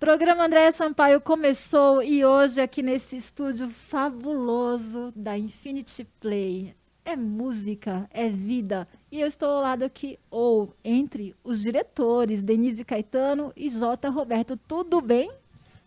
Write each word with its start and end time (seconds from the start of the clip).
Programa 0.00 0.46
André 0.46 0.72
Sampaio 0.72 1.20
começou 1.20 2.02
e 2.02 2.24
hoje 2.24 2.58
aqui 2.58 2.82
nesse 2.82 3.18
estúdio 3.18 3.68
fabuloso 3.68 5.12
da 5.14 5.36
Infinity 5.36 6.06
Play. 6.18 6.74
É 7.04 7.14
música, 7.14 8.08
é 8.10 8.30
vida. 8.30 8.88
E 9.12 9.20
eu 9.20 9.28
estou 9.28 9.50
ao 9.50 9.60
lado 9.60 9.82
aqui, 9.82 10.18
ou 10.30 10.74
entre 10.82 11.36
os 11.44 11.60
diretores, 11.60 12.42
Denise 12.42 12.82
Caetano 12.82 13.52
e 13.54 13.68
J. 13.68 14.08
Roberto. 14.08 14.56
Tudo 14.56 15.02
bem? 15.02 15.30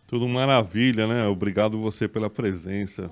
Tudo 0.06 0.28
maravilha, 0.28 1.08
né? 1.08 1.26
Obrigado 1.26 1.80
você 1.80 2.06
pela 2.06 2.30
presença. 2.30 3.10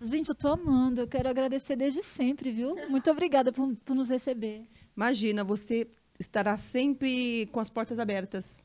Gente, 0.00 0.28
eu 0.28 0.34
tô 0.36 0.46
amando. 0.46 1.00
Eu 1.00 1.08
quero 1.08 1.28
agradecer 1.28 1.74
desde 1.74 2.04
sempre, 2.04 2.52
viu? 2.52 2.76
Muito 2.88 3.10
obrigada 3.10 3.52
por, 3.52 3.74
por 3.84 3.96
nos 3.96 4.08
receber. 4.08 4.64
Imagina, 4.96 5.42
você 5.42 5.88
estará 6.20 6.56
sempre 6.56 7.48
com 7.50 7.58
as 7.58 7.68
portas 7.68 7.98
abertas. 7.98 8.62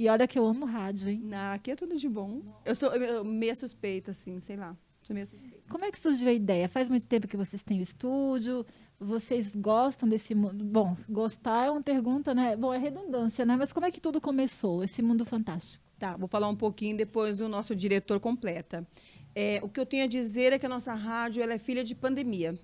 E 0.00 0.08
olha 0.08 0.26
que 0.26 0.38
eu 0.38 0.46
amo 0.46 0.64
rádio, 0.64 1.10
hein? 1.10 1.20
Na, 1.22 1.52
aqui 1.52 1.72
é 1.72 1.76
tudo 1.76 1.94
de 1.94 2.08
bom. 2.08 2.40
Eu 2.64 2.74
sou 2.74 2.88
eu, 2.94 3.22
meia 3.22 3.54
suspeita, 3.54 4.12
assim, 4.12 4.40
sei 4.40 4.56
lá. 4.56 4.74
Sou 5.02 5.12
meia 5.12 5.26
suspeita. 5.26 5.58
Como 5.68 5.84
é 5.84 5.92
que 5.92 6.00
surgiu 6.00 6.26
a 6.30 6.32
ideia? 6.32 6.70
Faz 6.70 6.88
muito 6.88 7.06
tempo 7.06 7.28
que 7.28 7.36
vocês 7.36 7.62
têm 7.62 7.80
o 7.80 7.82
estúdio, 7.82 8.64
vocês 8.98 9.54
gostam 9.54 10.08
desse 10.08 10.34
mundo? 10.34 10.64
Bom, 10.64 10.96
gostar 11.06 11.66
é 11.66 11.70
uma 11.70 11.82
pergunta, 11.82 12.34
né? 12.34 12.56
Bom, 12.56 12.72
é 12.72 12.78
redundância, 12.78 13.44
né? 13.44 13.56
Mas 13.58 13.74
como 13.74 13.84
é 13.84 13.90
que 13.90 14.00
tudo 14.00 14.22
começou, 14.22 14.82
esse 14.82 15.02
mundo 15.02 15.26
fantástico? 15.26 15.84
Tá, 15.98 16.16
vou 16.16 16.28
falar 16.28 16.48
um 16.48 16.56
pouquinho 16.56 16.96
depois 16.96 17.36
do 17.36 17.46
nosso 17.46 17.76
diretor 17.76 18.18
completa. 18.20 18.88
É, 19.34 19.60
o 19.62 19.68
que 19.68 19.78
eu 19.78 19.84
tenho 19.84 20.04
a 20.04 20.08
dizer 20.08 20.54
é 20.54 20.58
que 20.58 20.64
a 20.64 20.70
nossa 20.70 20.94
rádio 20.94 21.42
ela 21.42 21.52
é 21.52 21.58
filha 21.58 21.84
de 21.84 21.94
pandemia. 21.94 22.58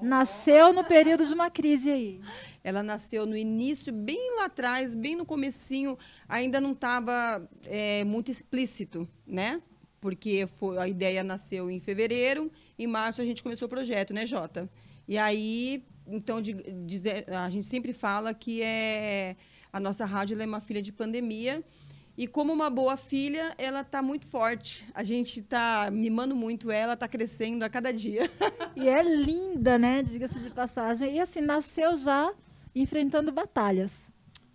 Nasceu 0.00 0.72
no 0.72 0.84
período 0.84 1.26
de 1.26 1.34
uma 1.34 1.50
crise 1.50 1.90
aí. 1.90 2.20
Ela 2.64 2.82
nasceu 2.82 3.26
no 3.26 3.36
início, 3.36 3.92
bem 3.92 4.36
lá 4.36 4.44
atrás, 4.44 4.94
bem 4.94 5.16
no 5.16 5.26
comecinho, 5.26 5.98
ainda 6.28 6.60
não 6.60 6.72
estava 6.72 7.48
é, 7.64 8.04
muito 8.04 8.30
explícito, 8.30 9.08
né? 9.26 9.60
Porque 10.00 10.46
foi, 10.46 10.78
a 10.78 10.88
ideia 10.88 11.24
nasceu 11.24 11.70
em 11.70 11.80
fevereiro, 11.80 12.50
em 12.78 12.86
março 12.86 13.20
a 13.20 13.24
gente 13.24 13.42
começou 13.42 13.66
o 13.66 13.68
projeto, 13.68 14.14
né, 14.14 14.24
Jota? 14.24 14.70
E 15.08 15.18
aí, 15.18 15.84
então, 16.06 16.40
de, 16.40 16.52
de, 16.54 17.00
a 17.28 17.50
gente 17.50 17.66
sempre 17.66 17.92
fala 17.92 18.32
que 18.32 18.62
é 18.62 19.36
a 19.72 19.80
nossa 19.80 20.04
rádio 20.04 20.40
é 20.40 20.44
uma 20.44 20.60
filha 20.60 20.82
de 20.82 20.92
pandemia, 20.92 21.64
e 22.16 22.26
como 22.26 22.52
uma 22.52 22.68
boa 22.68 22.96
filha, 22.96 23.54
ela 23.56 23.80
está 23.80 24.02
muito 24.02 24.26
forte. 24.26 24.86
A 24.94 25.02
gente 25.02 25.40
está 25.40 25.88
mimando 25.90 26.36
muito 26.36 26.70
ela, 26.70 26.92
está 26.92 27.08
crescendo 27.08 27.64
a 27.64 27.68
cada 27.68 27.92
dia. 27.92 28.30
E 28.74 28.88
é 28.88 29.02
linda, 29.02 29.78
né? 29.78 30.02
Diga-se 30.02 30.40
de 30.40 30.48
passagem. 30.48 31.16
E 31.16 31.20
assim, 31.20 31.42
nasceu 31.42 31.94
já 31.94 32.32
enfrentando 32.74 33.30
batalhas. 33.30 33.92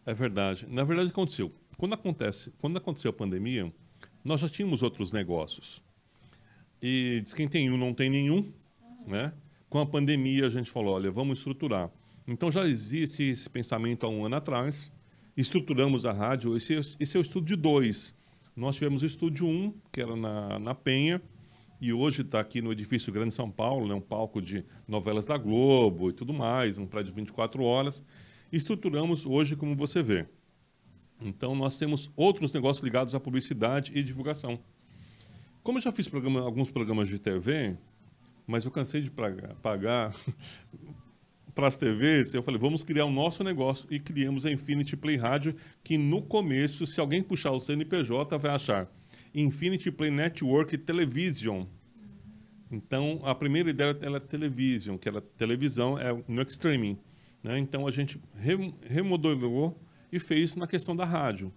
É 0.04 0.12
verdade. 0.12 0.66
Na 0.68 0.84
verdade, 0.84 1.10
aconteceu. 1.10 1.52
Quando 1.78 1.94
acontece, 1.94 2.52
quando 2.58 2.78
aconteceu 2.78 3.12
a 3.12 3.14
pandemia, 3.14 3.72
nós 4.24 4.42
já 4.42 4.50
tínhamos 4.50 4.82
outros 4.82 5.14
negócios. 5.14 5.84
E 6.82 7.22
diz 7.22 7.32
quem 7.36 7.48
tem 7.48 7.70
um 7.72 7.78
não 7.78 7.94
tem 7.94 8.10
nenhum, 8.10 8.52
né? 9.06 9.32
Com 9.70 9.80
a 9.80 9.86
pandemia 9.86 10.48
a 10.48 10.50
gente 10.50 10.72
falou, 10.72 10.96
olha, 10.96 11.12
vamos 11.12 11.38
estruturar. 11.38 11.92
Então 12.28 12.52
já 12.52 12.68
existe 12.68 13.22
esse 13.22 13.48
pensamento 13.48 14.04
há 14.06 14.10
um 14.10 14.26
ano 14.26 14.36
atrás 14.36 14.92
estruturamos 15.38 16.06
a 16.06 16.12
rádio. 16.12 16.58
Esse, 16.58 16.74
esse 17.00 17.16
é 17.16 17.20
o 17.20 17.22
estúdio 17.22 17.56
2. 17.56 18.14
Nós 18.56 18.76
tivemos 18.76 19.04
o 19.04 19.06
estúdio 19.06 19.46
1, 19.46 19.50
um, 19.50 19.74
que 19.92 20.02
era 20.02 20.16
na, 20.16 20.58
na 20.58 20.74
Penha, 20.74 21.22
e 21.80 21.94
hoje 21.94 22.24
está 22.24 22.40
aqui 22.40 22.60
no 22.60 22.72
edifício 22.72 23.14
Grande 23.14 23.32
São 23.32 23.52
Paulo, 23.52 23.88
né, 23.88 23.94
um 23.94 24.02
palco 24.02 24.42
de 24.42 24.66
novelas 24.88 25.28
da 25.28 25.38
Globo 25.38 26.10
e 26.10 26.14
tudo 26.14 26.34
mais, 26.34 26.80
um 26.80 26.88
prédio 26.88 27.12
de 27.12 27.16
24 27.22 27.64
horas. 27.64 28.04
Estruturamos 28.52 29.28
hoje 29.28 29.56
como 29.56 29.76
você 29.76 30.02
vê. 30.02 30.26
Então, 31.22 31.56
nós 31.56 31.78
temos 31.78 32.10
outros 32.16 32.52
negócios 32.52 32.84
ligados 32.84 33.14
à 33.14 33.20
publicidade 33.20 33.92
e 33.94 34.02
divulgação. 34.02 34.60
Como 35.62 35.78
eu 35.78 35.82
já 35.82 35.92
fiz 35.92 36.08
programa, 36.08 36.42
alguns 36.42 36.72
programas 36.72 37.08
de 37.10 37.20
TV, 37.20 37.78
mas 38.48 38.66
eu 38.66 38.72
cansei 38.72 39.02
de 39.02 39.12
pagar, 39.12 39.54
pagar 39.56 40.16
para 41.58 41.68
as 41.68 41.76
TVs, 41.76 42.36
eu 42.36 42.44
falei, 42.44 42.60
vamos 42.60 42.84
criar 42.84 43.06
o 43.06 43.08
um 43.08 43.12
nosso 43.12 43.44
negócio. 43.44 43.88
E 43.90 44.00
criamos 44.00 44.46
a 44.46 44.52
Infinity 44.52 44.96
Play 44.96 45.16
Rádio, 45.18 45.56
que 45.84 45.98
no 45.98 46.22
começo, 46.22 46.86
se 46.86 47.00
alguém 47.00 47.24
puxar 47.24 47.50
o 47.50 47.60
CNPJ, 47.60 48.38
vai 48.38 48.52
achar 48.52 48.88
Infinity 49.34 49.90
Play 49.90 50.12
Network 50.12 50.78
Television. 50.78 51.66
Então, 52.72 53.22
a 53.24 53.34
primeira 53.34 53.72
ideia 53.72 53.98
era 54.00 54.20
television, 54.20 54.98
que 54.98 55.10
era 55.10 55.20
televisão, 55.20 55.98
é 55.98 56.16
no 56.28 56.42
streaming. 56.44 56.96
Né? 57.42 57.58
Então, 57.58 57.88
a 57.88 57.92
gente 57.92 58.22
remodelou 58.88 59.82
e 60.12 60.20
fez 60.20 60.56
na 60.56 60.68
questão 60.68 60.96
da 60.96 61.06
rádio. 61.06 61.52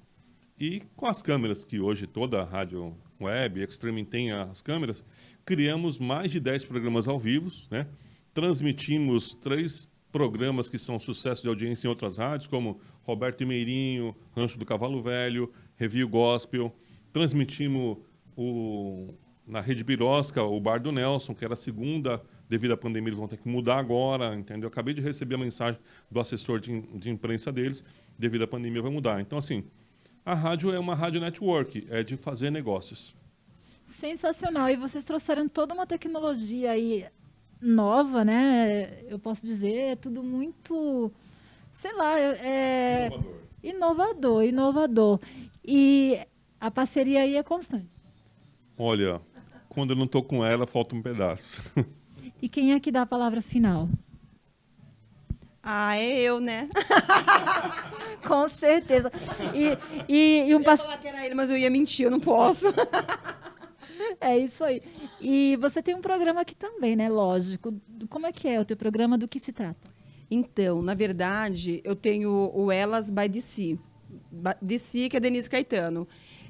E 0.59 0.81
com 0.97 1.06
as 1.06 1.21
câmeras, 1.21 1.62
que 1.62 1.78
hoje 1.78 2.06
toda 2.06 2.41
a 2.41 2.44
rádio 2.44 2.97
web, 3.21 3.62
streaming 3.65 4.06
tem 4.06 4.33
as 4.33 4.62
câmeras, 4.62 5.05
criamos 5.44 5.99
mais 5.99 6.31
de 6.31 6.41
10 6.41 6.65
programas 6.65 7.06
ao 7.06 7.19
vivo, 7.19 7.50
né? 7.71 7.87
Transmitimos 8.32 9.34
três 9.34 9.88
programas 10.12 10.68
que 10.68 10.78
são 10.78 10.98
sucesso 10.98 11.42
de 11.42 11.48
audiência 11.48 11.86
em 11.86 11.91
outras 11.91 12.16
rádios, 12.16 12.48
como 12.48 12.80
Roberto 13.02 13.46
Meirinho, 13.46 14.14
Rancho 14.36 14.58
do 14.58 14.64
Cavalo 14.64 15.02
Velho, 15.02 15.52
Review 15.76 16.08
Gospel. 16.08 16.74
Transmitimos 17.12 17.98
o, 18.36 19.14
na 19.46 19.60
Rede 19.60 19.84
Birosca 19.84 20.42
o 20.42 20.60
Bar 20.60 20.80
do 20.80 20.92
Nelson, 20.92 21.34
que 21.34 21.44
era 21.44 21.54
a 21.54 21.56
segunda, 21.56 22.22
devido 22.48 22.72
à 22.72 22.76
pandemia, 22.76 23.10
eles 23.10 23.18
vão 23.18 23.28
ter 23.28 23.36
que 23.36 23.48
mudar 23.48 23.78
agora, 23.78 24.34
entendeu? 24.34 24.66
Eu 24.66 24.72
acabei 24.72 24.94
de 24.94 25.00
receber 25.00 25.36
a 25.36 25.38
mensagem 25.38 25.80
do 26.10 26.18
assessor 26.18 26.58
de, 26.60 26.80
de 26.80 27.10
imprensa 27.10 27.52
deles, 27.52 27.84
devido 28.18 28.42
à 28.42 28.47
pandemia 28.47 28.82
vai 28.82 28.91
mudar. 28.91 29.20
Então, 29.20 29.38
assim, 29.38 29.64
a 30.24 30.34
rádio 30.34 30.72
é 30.72 30.78
uma 30.78 30.94
rádio 30.94 31.20
network, 31.20 31.86
é 31.88 32.02
de 32.02 32.16
fazer 32.16 32.50
negócios. 32.50 33.14
Sensacional. 33.86 34.68
E 34.68 34.76
vocês 34.76 35.04
trouxeram 35.04 35.48
toda 35.48 35.74
uma 35.74 35.86
tecnologia 35.86 36.72
aí 36.72 37.06
nova, 37.60 38.25
né? 38.25 39.03
Eu 39.09 39.19
posso 39.19 39.44
dizer, 39.44 39.93
é 39.93 39.97
tudo 39.97 40.22
muito, 40.22 41.12
sei 41.72 41.93
lá, 41.94 42.19
é 42.19 43.10
inovador, 43.62 44.44
inovador. 44.44 44.44
inovador. 44.44 45.21
E 45.65 46.19
a 46.60 46.71
parceria 46.71 47.22
aí 47.22 47.37
é 47.37 47.43
constante. 47.43 47.88
Olha, 48.76 49.21
quando 49.69 49.91
eu 49.91 49.97
não 49.97 50.06
estou 50.06 50.22
com 50.22 50.44
ela, 50.44 50.66
falta 50.66 50.94
um 50.94 51.03
pedaço. 51.03 51.62
E 52.41 52.48
quem 52.48 52.72
é 52.72 52.81
que 52.81 52.91
dá 52.91 53.03
a 53.03 53.06
palavra 53.06 53.43
final? 53.43 53.88
Ah, 55.62 55.97
é 55.98 56.19
eu, 56.19 56.41
né? 56.41 56.69
com 58.27 58.48
certeza. 58.48 59.12
E, 59.54 59.77
e, 60.09 60.48
e 60.48 60.54
um. 60.54 60.59
Eu 60.59 60.62
ia 60.62 60.77
falar 60.77 60.97
que 60.97 61.06
era 61.06 61.25
ele, 61.25 61.34
mas 61.34 61.50
eu 61.50 61.59
ia 61.59 61.69
mentir, 61.69 62.06
eu 62.06 62.10
não 62.10 62.21
posso. 62.21 62.66
É 64.21 64.39
isso 64.39 64.62
aí. 64.62 64.83
E 65.21 65.56
você 65.56 65.83
tem 65.83 65.95
um 65.95 66.01
programa 66.01 66.41
aqui 66.41 66.55
também, 66.55 66.97
né? 66.97 67.09
Lógico. 67.09 67.75
Como 68.09 68.27
é 68.27 68.33
que 68.33 68.49
é 68.49 68.61
o 68.61 68.65
teu 68.65 68.77
programa? 68.77 69.17
Do 69.17 69.28
que 69.28 69.39
se 69.39 69.53
trata? 69.53 69.91
Então, 70.31 70.81
na 70.81 70.95
verdade, 70.95 71.81
eu 71.83 71.97
tenho 71.97 72.51
o 72.55 72.71
Elas 72.71 73.11
by 73.11 73.28
DC. 73.28 73.78
DC, 74.62 75.09
que 75.09 75.17
é 75.17 75.21
Denise 75.21 75.51
Caetano. 75.51 76.06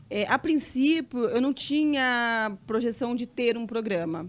É, 0.09 0.27
a 0.27 0.39
princípio, 0.39 1.21
eu 1.27 1.41
não 1.41 1.53
tinha 1.53 2.57
projeção 2.67 3.15
de 3.15 3.27
ter 3.27 3.57
um 3.57 3.67
programa. 3.67 4.29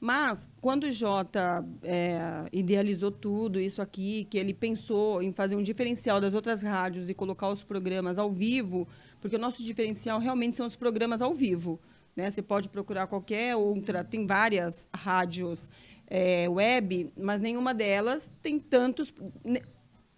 Mas, 0.00 0.48
quando 0.60 0.84
o 0.84 0.92
Jota 0.92 1.66
é, 1.82 2.46
idealizou 2.52 3.10
tudo 3.10 3.58
isso 3.58 3.82
aqui, 3.82 4.28
que 4.30 4.38
ele 4.38 4.54
pensou 4.54 5.20
em 5.20 5.32
fazer 5.32 5.56
um 5.56 5.62
diferencial 5.62 6.20
das 6.20 6.34
outras 6.34 6.62
rádios 6.62 7.10
e 7.10 7.14
colocar 7.14 7.48
os 7.48 7.64
programas 7.64 8.16
ao 8.16 8.30
vivo, 8.30 8.86
porque 9.20 9.34
o 9.34 9.40
nosso 9.40 9.62
diferencial 9.62 10.20
realmente 10.20 10.54
são 10.54 10.64
os 10.64 10.76
programas 10.76 11.20
ao 11.20 11.34
vivo. 11.34 11.80
Né? 12.18 12.28
Você 12.28 12.42
pode 12.42 12.68
procurar 12.68 13.06
qualquer 13.06 13.54
outra, 13.54 14.02
tem 14.02 14.26
várias 14.26 14.88
rádios 14.92 15.70
é, 16.08 16.48
web, 16.48 17.12
mas 17.16 17.40
nenhuma 17.40 17.72
delas 17.72 18.28
tem 18.42 18.58
tantos. 18.58 19.14
Ne, 19.44 19.62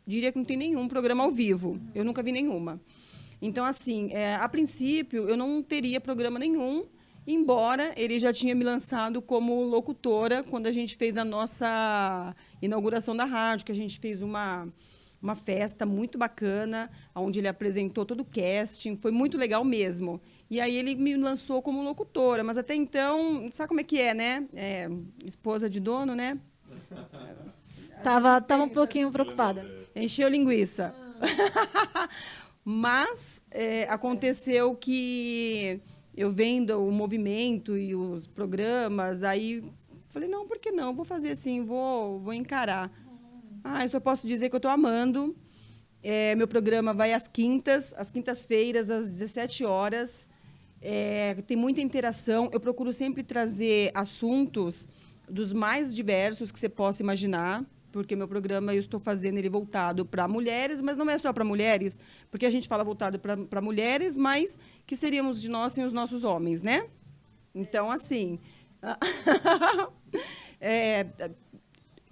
diria 0.07 0.33
que 0.33 0.39
não 0.39 0.45
tem 0.47 0.57
nenhum 0.57 0.89
programa 0.89 1.25
ao 1.25 1.31
vivo. 1.31 1.79
Eu 1.95 2.03
nunca 2.03 2.23
vi 2.23 2.33
nenhuma. 2.33 2.81
Então, 3.43 3.67
assim, 3.67 4.11
é, 4.13 4.35
a 4.37 4.49
princípio, 4.49 5.29
eu 5.29 5.37
não 5.37 5.63
teria 5.63 6.01
programa 6.01 6.39
nenhum, 6.39 6.87
embora 7.27 7.93
ele 7.99 8.19
já 8.19 8.33
tinha 8.33 8.55
me 8.55 8.65
lançado 8.65 9.21
como 9.21 9.63
locutora 9.63 10.43
quando 10.43 10.69
a 10.69 10.73
gente 10.73 10.97
fez 10.97 11.19
a 11.19 11.25
nossa 11.25 12.35
inauguração 12.63 13.15
da 13.15 13.27
rádio, 13.27 13.67
que 13.67 13.73
a 13.73 13.75
gente 13.75 14.01
fez 14.01 14.23
uma, 14.23 14.67
uma 15.21 15.35
festa 15.35 15.85
muito 15.85 16.17
bacana, 16.17 16.91
onde 17.15 17.41
ele 17.41 17.49
apresentou 17.49 18.07
todo 18.07 18.21
o 18.21 18.25
casting, 18.25 18.97
foi 18.97 19.11
muito 19.11 19.37
legal 19.37 19.63
mesmo. 19.63 20.19
E 20.51 20.61
aí 20.61 20.75
ele 20.75 20.97
me 20.97 21.15
lançou 21.15 21.63
como 21.63 21.81
locutora, 21.81 22.43
mas 22.43 22.59
até 22.59 22.75
então, 22.75 23.49
sabe 23.53 23.69
como 23.69 23.81
é 23.81 23.85
que 23.85 24.01
é, 24.01 24.13
né? 24.13 24.49
É, 24.53 24.89
esposa 25.25 25.71
de 25.71 25.79
dono, 25.79 26.15
né? 26.17 26.39
Tava, 28.03 28.41
tava 28.41 28.63
um 28.63 28.69
pouquinho 28.69 29.13
preocupada. 29.13 29.71
Encheu 29.95 30.27
linguiça. 30.27 30.95
mas 32.65 33.43
é, 33.51 33.83
aconteceu 33.91 34.75
que 34.75 35.79
eu 36.17 36.31
vendo 36.31 36.83
o 36.83 36.91
movimento 36.91 37.77
e 37.77 37.95
os 37.95 38.27
programas, 38.27 39.23
aí 39.23 39.63
falei, 40.09 40.31
não, 40.31 40.47
por 40.47 40.59
que 40.59 40.73
não? 40.73 40.95
Vou 40.95 41.05
fazer 41.05 41.33
assim, 41.33 41.63
vou, 41.63 42.19
vou 42.21 42.33
encarar. 42.33 42.91
Ah, 43.63 43.85
eu 43.85 43.89
só 43.91 44.01
posso 44.01 44.27
dizer 44.27 44.49
que 44.49 44.55
eu 44.55 44.59
estou 44.59 44.71
amando 44.71 45.37
É, 46.03 46.35
meu 46.35 46.49
programa 46.49 46.95
vai 46.95 47.13
às 47.13 47.29
quintas, 47.29 47.93
às 47.93 48.11
quintas-feiras, 48.11 48.89
às 48.89 49.11
17 49.11 49.67
horas. 49.67 50.30
É, 50.81 51.35
tem 51.47 51.57
muita 51.57 51.81
interação. 51.81 52.49
Eu 52.53 52.61
procuro 52.61 52.93
sempre 52.93 53.23
trazer 53.23 53.91
assuntos 53.95 54.89
dos 55.29 55.53
mais 55.53 55.95
diversos 55.95 56.51
que 56.51 56.59
você 56.59 56.69
possa 56.69 57.03
imaginar, 57.03 57.65
porque 57.93 58.17
meu 58.17 58.27
programa 58.27 58.75
eu 58.75 58.81
estou 58.81 58.99
fazendo 58.99 59.39
ele 59.39 59.49
voltado 59.49 60.05
para 60.05 60.27
mulheres, 60.27 60.81
mas 60.81 60.97
não 60.97 61.09
é 61.09 61.19
só 61.19 61.33
para 61.33 61.45
mulheres, 61.45 61.99
porque 62.31 62.47
a 62.47 62.51
gente 62.51 62.69
fala 62.69 62.83
voltado 62.83 63.19
para 63.19 63.61
mulheres, 63.61 64.17
mas 64.17 64.59
que 64.87 64.97
seríamos 64.97 65.41
de 65.41 65.49
nós 65.49 65.73
sem 65.73 65.85
os 65.85 65.93
nossos 65.93 66.25
homens, 66.25 66.63
né? 66.63 66.87
Então, 67.55 67.91
assim, 67.91 68.39
é, 70.61 71.07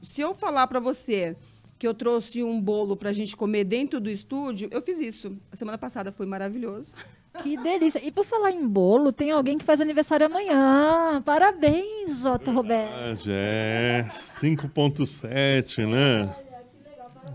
se 0.02 0.20
eu 0.20 0.34
falar 0.34 0.66
para 0.66 0.80
você 0.80 1.36
que 1.78 1.86
eu 1.86 1.94
trouxe 1.94 2.42
um 2.42 2.60
bolo 2.60 2.96
para 2.96 3.10
a 3.10 3.12
gente 3.12 3.36
comer 3.36 3.64
dentro 3.64 4.00
do 4.00 4.10
estúdio, 4.10 4.68
eu 4.72 4.82
fiz 4.82 4.98
isso. 4.98 5.36
A 5.50 5.56
semana 5.56 5.78
passada 5.78 6.10
foi 6.10 6.26
maravilhoso. 6.26 6.94
Que 7.42 7.56
delícia. 7.56 8.04
E 8.04 8.10
por 8.10 8.24
falar 8.24 8.50
em 8.50 8.66
bolo, 8.66 9.12
tem 9.12 9.30
alguém 9.30 9.58
que 9.58 9.64
faz 9.64 9.80
aniversário 9.80 10.26
amanhã. 10.26 11.22
Parabéns, 11.24 12.22
J. 12.22 12.50
Roberto. 12.50 13.28
É, 13.28 14.06
5.7, 14.10 15.86
né? 15.86 16.34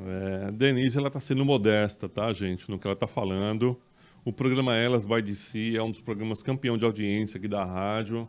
É, 0.06 0.48
a 0.48 0.52
Denise, 0.52 0.98
ela 0.98 1.08
está 1.08 1.20
sendo 1.20 1.46
modesta, 1.46 2.10
tá, 2.10 2.34
gente, 2.34 2.70
no 2.70 2.80
que 2.80 2.88
ela 2.88 2.94
está 2.94 3.08
falando. 3.08 3.80
O 4.26 4.34
programa 4.34 4.76
Elas 4.76 5.06
by 5.06 5.22
DC 5.22 5.76
é 5.76 5.84
um 5.84 5.92
dos 5.92 6.02
programas 6.02 6.42
campeão 6.42 6.78
de 6.78 6.86
audiência 6.86 7.38
aqui 7.38 7.48
da 7.48 7.64
rádio. 7.64 8.28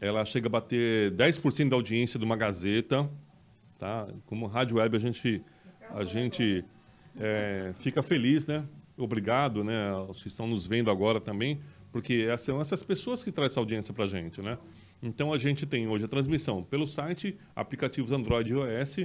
Ela 0.00 0.24
chega 0.24 0.46
a 0.46 0.50
bater 0.50 1.12
10% 1.12 1.68
da 1.68 1.76
audiência 1.76 2.18
de 2.18 2.24
uma 2.24 2.36
Gazeta, 2.36 3.08
tá? 3.78 4.08
Como 4.26 4.46
rádio 4.46 4.76
web, 4.78 4.96
a 4.96 5.00
gente, 5.00 5.42
a 5.90 6.04
gente 6.04 6.64
é, 7.18 7.72
fica 7.74 8.02
feliz, 8.02 8.46
né? 8.46 8.64
Obrigado, 8.98 9.64
né, 9.64 9.90
aos 9.90 10.22
que 10.22 10.28
estão 10.28 10.46
nos 10.46 10.66
vendo 10.66 10.90
agora 10.90 11.20
também, 11.20 11.60
porque 11.90 12.26
são 12.38 12.60
essas 12.60 12.82
pessoas 12.82 13.24
que 13.24 13.32
trazem 13.32 13.52
essa 13.52 13.60
audiência 13.60 13.94
para 13.94 14.04
a 14.04 14.08
gente, 14.08 14.42
né? 14.42 14.58
Então 15.02 15.32
a 15.32 15.38
gente 15.38 15.64
tem 15.64 15.86
hoje 15.86 16.04
a 16.04 16.08
transmissão 16.08 16.62
pelo 16.62 16.86
site, 16.86 17.36
aplicativos 17.54 18.10
Android 18.12 18.52
e 18.52 18.56
iOS 18.56 18.98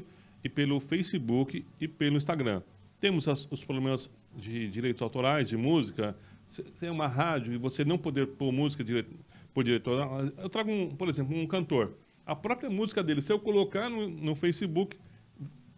e 0.44 0.50
pelo 0.50 0.80
Facebook 0.80 1.66
e 1.80 1.88
pelo 1.88 2.18
Instagram. 2.18 2.62
Temos 3.00 3.28
as, 3.28 3.48
os 3.52 3.64
problemas 3.64 4.10
de 4.36 4.68
direitos 4.70 5.02
autorais, 5.02 5.48
de 5.48 5.56
música. 5.56 6.16
Tem 6.80 6.90
uma 6.90 7.08
rádio 7.08 7.54
e 7.54 7.58
você 7.58 7.86
não 7.86 7.98
poder 7.98 8.28
pôr 8.28 8.52
música 8.52 8.84
dire, 8.84 9.06
por 9.54 9.64
diretor. 9.64 10.34
Eu 10.38 10.50
trago, 10.50 10.72
um, 10.72 10.96
por 10.96 11.08
exemplo, 11.08 11.38
um 11.38 11.46
cantor. 11.46 11.94
A 12.26 12.36
própria 12.36 12.70
música 12.70 13.04
dele, 13.04 13.22
se 13.22 13.32
eu 13.32 13.40
colocar 13.40 13.90
no, 13.90 14.10
no 14.10 14.36
Facebook, 14.36 14.98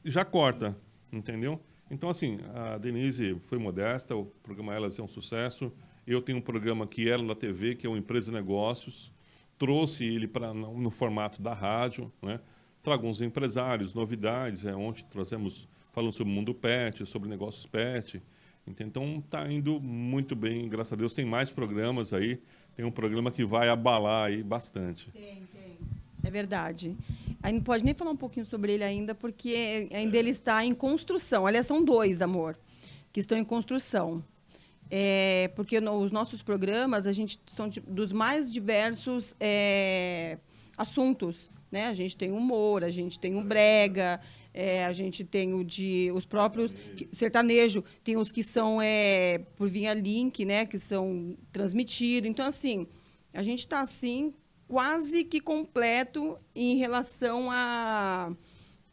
já 0.03 0.23
corta, 0.23 0.77
entendeu? 1.12 1.59
Então, 1.90 2.10
assim, 2.10 2.40
a 2.54 2.78
Denise 2.78 3.38
foi 3.48 3.58
modesta, 3.58 4.16
o 4.16 4.26
programa 4.26 4.74
Elas 4.74 4.98
é 4.98 5.02
um 5.02 5.08
sucesso. 5.08 5.72
Eu 6.06 6.22
tenho 6.22 6.40
um 6.40 6.42
programa 6.42 6.88
que 6.88 7.10
era 7.10 7.22
na 7.22 7.36
TV, 7.36 7.76
que 7.76 7.86
é 7.86 7.90
o 7.90 7.98
Empresa 7.98 8.28
de 8.28 8.32
Negócios. 8.32 9.12
Trouxe 9.58 10.04
ele 10.04 10.28
para 10.28 10.54
no, 10.54 10.80
no, 10.80 10.92
formato 10.92 11.42
da 11.42 11.54
rádio, 11.54 12.12
né? 12.22 12.40
Trago 12.82 13.08
uns 13.08 13.22
empresários, 13.22 13.94
novidades. 13.94 14.66
É, 14.66 14.76
ontem 14.76 15.06
trazemos 15.10 15.68
falando 15.94 16.14
sobre 16.14 16.32
o 16.32 16.36
mundo 16.36 16.54
pet, 16.54 17.06
sobre 17.06 17.30
negócios 17.30 17.66
pet. 17.66 18.22
Então, 18.68 19.20
está 19.24 19.50
indo 19.52 19.80
muito 19.80 20.36
bem, 20.36 20.68
graças 20.68 20.94
a 20.94 20.96
Deus. 20.96 21.14
Tem 21.14 21.26
mais 21.26 21.50
programas 21.50 22.14
aí. 22.14 22.42
Tem 22.76 22.86
um 22.86 22.92
programa 22.92 23.32
que 23.32 23.46
vai 23.46 23.70
abalar 23.70 24.28
aí 24.28 24.44
bastante. 24.44 25.10
Tem, 25.12 25.44
tem. 25.54 25.78
É 26.24 26.30
verdade. 26.30 26.96
A 27.45 27.50
gente 27.50 27.57
não 27.57 27.63
pode 27.63 27.86
nem 27.86 27.94
falar 27.94 28.09
um 28.09 28.18
pouquinho 28.18 28.44
sobre 28.44 28.74
ele 28.74 28.83
ainda, 28.83 29.13
porque 29.13 29.88
ainda 29.94 30.18
ele 30.18 30.31
está 30.31 30.65
em 30.65 30.74
construção. 30.74 31.45
Aliás, 31.45 31.68
são 31.68 31.86
dois, 31.86 32.24
amor, 32.24 32.57
que 33.13 33.19
estão 33.19 33.38
em 33.38 33.44
construção. 33.44 34.25
É, 34.89 35.51
porque 35.56 35.80
no, 35.80 35.94
os 36.01 36.12
nossos 36.12 36.42
programas, 36.42 37.06
a 37.06 37.12
gente 37.12 37.39
são 37.45 37.69
dos 37.88 38.12
mais 38.12 38.51
diversos 38.51 39.36
é, 39.39 40.39
assuntos. 40.75 41.51
Né? 41.71 41.86
A 41.86 41.94
gente 41.94 42.18
tem 42.18 42.31
humor, 42.31 42.83
a 42.83 42.89
gente 42.89 43.19
tem 43.19 43.38
o 43.38 43.44
brega, 43.44 44.19
é, 44.51 44.83
a 44.83 44.91
gente 44.91 45.24
tem 45.24 45.53
o 45.53 45.63
de 45.63 46.12
os 46.15 46.25
próprios 46.25 46.75
sertanejo, 47.12 47.83
tem 48.03 48.18
os 48.18 48.31
que 48.31 48.41
são 48.41 48.81
é, 48.81 49.38
por 49.56 49.69
via 49.69 49.94
link, 49.94 50.44
né, 50.45 50.65
que 50.65 50.80
são 50.80 51.38
transmitidos. 51.51 52.27
Então, 52.27 52.48
assim, 52.48 52.88
a 53.31 53.44
gente 53.44 53.59
está 53.59 53.81
assim 53.81 54.33
quase 54.67 55.23
que 55.23 55.39
completo 55.39 56.38
em 56.53 56.77
relação 56.77 57.50
a, 57.51 58.31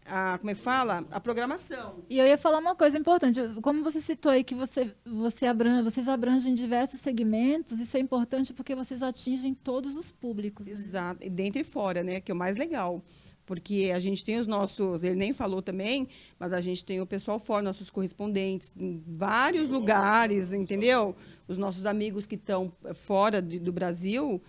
a 0.05 0.39
como 0.39 0.51
é 0.51 0.55
que 0.55 0.61
fala? 0.61 1.05
A 1.11 1.21
programação. 1.21 2.05
E 2.09 2.19
eu 2.19 2.27
ia 2.27 2.39
falar 2.39 2.59
uma 2.59 2.75
coisa 2.75 2.99
importante. 2.99 3.41
Como 3.63 3.83
você 3.83 4.01
citou 4.01 4.33
aí 4.33 4.45
que 4.45 4.55
você, 4.55 4.95
você 5.05 5.47
abrange, 5.47 5.83
vocês 5.83 6.09
abrangem 6.09 6.55
diversos 6.55 7.01
segmentos, 7.01 7.81
isso 7.81 7.97
é 7.97 8.01
importante 8.01 8.53
porque 8.53 8.75
vocês 8.75 9.03
atingem 9.03 9.55
todos 9.55 9.97
os 9.97 10.11
públicos. 10.11 10.67
Né? 10.67 10.73
Exato, 10.73 11.29
dentro 11.31 11.61
e 11.61 11.65
fora, 11.65 12.03
né? 12.03 12.21
Que 12.21 12.31
é 12.31 12.35
o 12.35 12.39
mais 12.39 12.57
legal. 12.57 13.03
Porque 13.45 13.91
a 13.93 13.99
gente 13.99 14.25
tem 14.25 14.39
os 14.39 14.47
nossos, 14.47 15.03
ele 15.03 15.17
nem 15.17 15.33
falou 15.33 15.61
também, 15.61 16.09
mas 16.39 16.53
a 16.53 16.61
gente 16.61 16.85
tem 16.85 17.01
o 17.01 17.07
pessoal 17.07 17.41
fora, 17.41 17.61
nossos 17.61 17.91
correspondentes, 17.91 18.73
em 18.77 19.03
vários 19.05 19.69
lugares, 19.69 20.53
entendeu? 20.53 21.17
Os 21.49 21.59
nossos 21.59 21.85
amigos 21.85 22.25
que 22.25 22.37
estão 22.37 22.73
fora 22.95 23.43
de, 23.43 23.59
do 23.59 23.73
Brasil, 23.73 24.41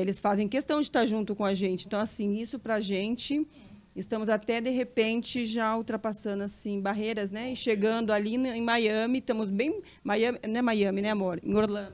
eles 0.00 0.20
fazem 0.20 0.48
questão 0.48 0.80
de 0.80 0.86
estar 0.86 1.04
junto 1.06 1.34
com 1.34 1.44
a 1.44 1.54
gente. 1.54 1.86
Então, 1.86 2.00
assim, 2.00 2.40
isso 2.40 2.58
para 2.58 2.76
a 2.76 2.80
gente, 2.80 3.46
estamos 3.94 4.28
até, 4.28 4.60
de 4.60 4.70
repente, 4.70 5.44
já 5.44 5.76
ultrapassando, 5.76 6.42
assim, 6.42 6.80
barreiras, 6.80 7.30
né? 7.30 7.52
E 7.52 7.56
chegando 7.56 8.12
ali 8.12 8.36
em 8.36 8.62
Miami, 8.62 9.18
estamos 9.18 9.50
bem... 9.50 9.82
Miami, 10.02 10.38
não 10.48 10.58
é 10.58 10.62
Miami, 10.62 11.02
né, 11.02 11.10
amor? 11.10 11.40
Em 11.44 11.54
Orlando. 11.54 11.92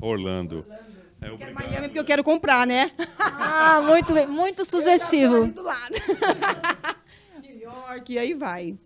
Orlando. 0.00 0.58
Orlando. 0.58 0.90
É, 1.20 1.28
eu 1.28 1.36
quero 1.36 1.54
Miami 1.54 1.88
porque 1.88 1.98
eu 1.98 2.04
quero 2.04 2.24
comprar, 2.24 2.66
né? 2.66 2.92
Ah, 3.18 3.82
muito 3.84 4.14
bem, 4.14 4.26
muito 4.26 4.64
sugestivo. 4.70 5.48
do 5.48 5.62
lado. 5.62 5.94
New 7.42 7.58
York, 7.58 8.12
e 8.12 8.18
aí 8.18 8.32
vai. 8.32 8.78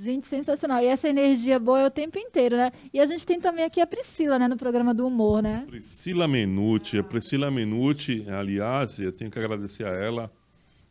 Gente, 0.00 0.26
sensacional. 0.26 0.80
E 0.80 0.86
essa 0.86 1.08
energia 1.08 1.58
boa 1.58 1.80
é 1.80 1.86
o 1.86 1.90
tempo 1.90 2.16
inteiro, 2.20 2.56
né? 2.56 2.70
E 2.94 3.00
a 3.00 3.04
gente 3.04 3.26
tem 3.26 3.40
também 3.40 3.64
aqui 3.64 3.80
a 3.80 3.86
Priscila, 3.86 4.38
né, 4.38 4.46
no 4.46 4.56
programa 4.56 4.94
do 4.94 5.04
humor, 5.04 5.42
né? 5.42 5.64
Priscila 5.66 6.28
Menuti. 6.28 6.98
A 6.98 7.02
Priscila 7.02 7.50
Menuti, 7.50 8.24
aliás, 8.28 9.00
eu 9.00 9.10
tenho 9.10 9.28
que 9.28 9.40
agradecer 9.40 9.84
a 9.84 9.88
ela, 9.88 10.32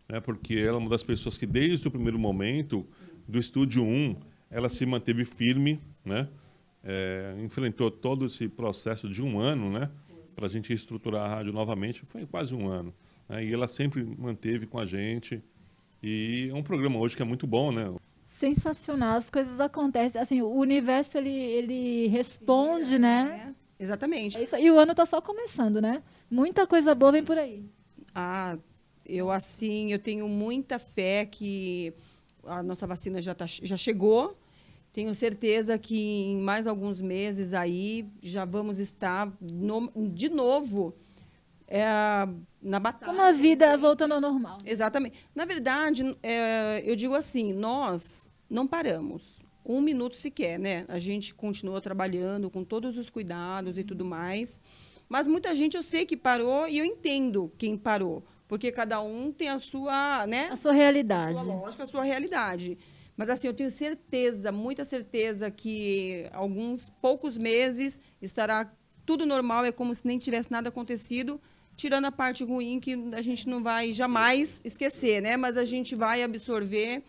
né, 0.10 0.20
porque 0.20 0.56
ela 0.56 0.76
é 0.76 0.82
uma 0.82 0.90
das 0.90 1.04
pessoas 1.04 1.38
que, 1.38 1.46
desde 1.46 1.88
o 1.88 1.92
primeiro 1.92 2.20
momento 2.20 2.86
do 3.26 3.40
Estúdio 3.40 3.82
1, 3.82 4.18
ela 4.52 4.68
se 4.68 4.86
manteve 4.86 5.24
firme, 5.24 5.80
né? 6.04 6.28
É, 6.84 7.34
enfrentou 7.42 7.90
todo 7.90 8.26
esse 8.26 8.50
processo 8.50 9.08
de 9.08 9.24
um 9.24 9.40
ano, 9.40 9.72
né? 9.72 9.90
Para 10.36 10.48
a 10.48 10.50
gente 10.50 10.74
estruturar 10.74 11.32
a 11.32 11.36
rádio 11.36 11.54
novamente, 11.54 12.04
foi 12.10 12.26
quase 12.26 12.54
um 12.54 12.68
ano. 12.68 12.94
Né? 13.30 13.46
E 13.46 13.54
ela 13.54 13.70
sempre 13.70 14.04
manteve 14.04 14.66
com 14.68 14.78
a 14.78 14.86
gente. 14.86 15.42
E 16.04 16.50
é 16.52 16.54
um 16.54 16.62
programa 16.62 17.00
hoje 17.00 17.16
que 17.16 17.22
é 17.22 17.26
muito 17.26 17.48
bom, 17.48 17.72
né? 17.72 17.90
Sensacional, 18.38 19.18
as 19.18 19.30
coisas 19.30 19.60
acontecem, 19.60 20.22
assim, 20.22 20.42
o 20.42 20.50
universo 20.50 21.18
ele, 21.18 21.30
ele 21.30 22.08
responde, 22.08 22.86
Sim, 22.86 23.00
né? 23.00 23.54
É, 23.80 23.84
exatamente. 23.84 24.38
É 24.38 24.44
isso, 24.44 24.56
e 24.56 24.70
o 24.72 24.78
ano 24.78 24.92
está 24.92 25.06
só 25.06 25.20
começando, 25.20 25.82
né? 25.82 26.04
Muita 26.30 26.68
coisa 26.68 26.94
boa 26.94 27.12
vem 27.12 27.24
por 27.24 27.38
aí. 27.38 27.66
Ah, 28.14 28.58
eu 29.06 29.32
assim, 29.32 29.92
eu 29.92 30.00
tenho 30.00 30.28
muita 30.28 30.78
fé 30.78 31.26
que 31.26 31.94
a 32.44 32.62
nossa 32.62 32.86
vacina 32.86 33.22
já, 33.22 33.34
tá, 33.34 33.46
já 33.48 33.76
chegou. 33.76 34.38
Tenho 34.94 35.14
certeza 35.14 35.78
que 35.78 35.98
em 35.98 36.38
mais 36.38 36.66
alguns 36.68 37.02
meses 37.02 37.54
aí 37.54 38.08
já 38.22 38.46
vamos 38.46 38.80
estar 38.80 39.32
no, 39.40 39.92
de 40.10 40.30
novo 40.30 40.96
é, 41.68 41.84
na 42.62 42.80
batalha. 42.80 43.12
Como 43.12 43.22
a 43.22 43.32
vida 43.32 43.78
voltando 43.78 44.14
ao 44.14 44.22
normal. 44.22 44.58
Exatamente. 44.66 45.18
Na 45.36 45.46
verdade, 45.46 46.18
é, 46.24 46.82
eu 46.86 46.96
digo 46.96 47.14
assim, 47.14 47.54
nós 47.54 48.32
não 48.50 48.66
paramos 48.66 49.46
um 49.66 49.82
minuto 49.82 50.16
sequer, 50.16 50.58
né? 50.58 50.86
A 50.88 50.98
gente 50.98 51.36
continua 51.36 51.82
trabalhando 51.82 52.50
com 52.50 52.64
todos 52.64 52.98
os 52.98 53.10
cuidados 53.10 53.78
e 53.78 53.84
tudo 53.84 54.06
mais. 54.06 54.62
Mas 55.10 55.28
muita 55.28 55.54
gente 55.54 55.76
eu 55.76 55.84
sei 55.84 56.06
que 56.06 56.16
parou 56.16 56.68
e 56.68 56.78
eu 56.78 56.86
entendo 56.86 57.52
quem 57.58 57.78
parou, 57.78 58.24
porque 58.48 58.72
cada 58.72 59.02
um 59.02 59.32
tem 59.32 59.50
a 59.50 59.60
sua, 59.60 60.26
né? 60.26 60.48
A 60.52 60.56
sua 60.56 60.72
realidade. 60.72 61.38
A 61.38 61.44
sua 61.44 61.54
lógica, 61.54 61.84
a 61.84 61.86
sua 61.86 62.04
realidade. 62.04 62.78
Mas 63.16 63.30
assim, 63.30 63.48
eu 63.48 63.54
tenho 63.54 63.70
certeza, 63.70 64.52
muita 64.52 64.86
certeza 64.86 65.50
que 65.50 66.30
alguns 66.32 66.90
poucos 67.02 67.38
meses 67.38 68.00
estará 68.22 68.72
tudo 69.06 69.26
normal, 69.26 69.66
é 69.66 69.72
como 69.72 69.94
se 69.96 70.06
nem 70.06 70.20
tivesse 70.20 70.52
nada 70.52 70.70
acontecido 70.70 71.42
tirando 71.78 72.06
a 72.06 72.12
parte 72.12 72.44
ruim 72.44 72.80
que 72.80 72.94
a 73.14 73.22
gente 73.22 73.48
não 73.48 73.64
vai 73.64 73.94
jamais 73.94 74.60
esquecer, 74.66 75.22
né? 75.22 75.38
Mas 75.38 75.58
a 75.58 75.64
gente 75.64 75.96
vai 75.96 76.24
absorver 76.24 77.04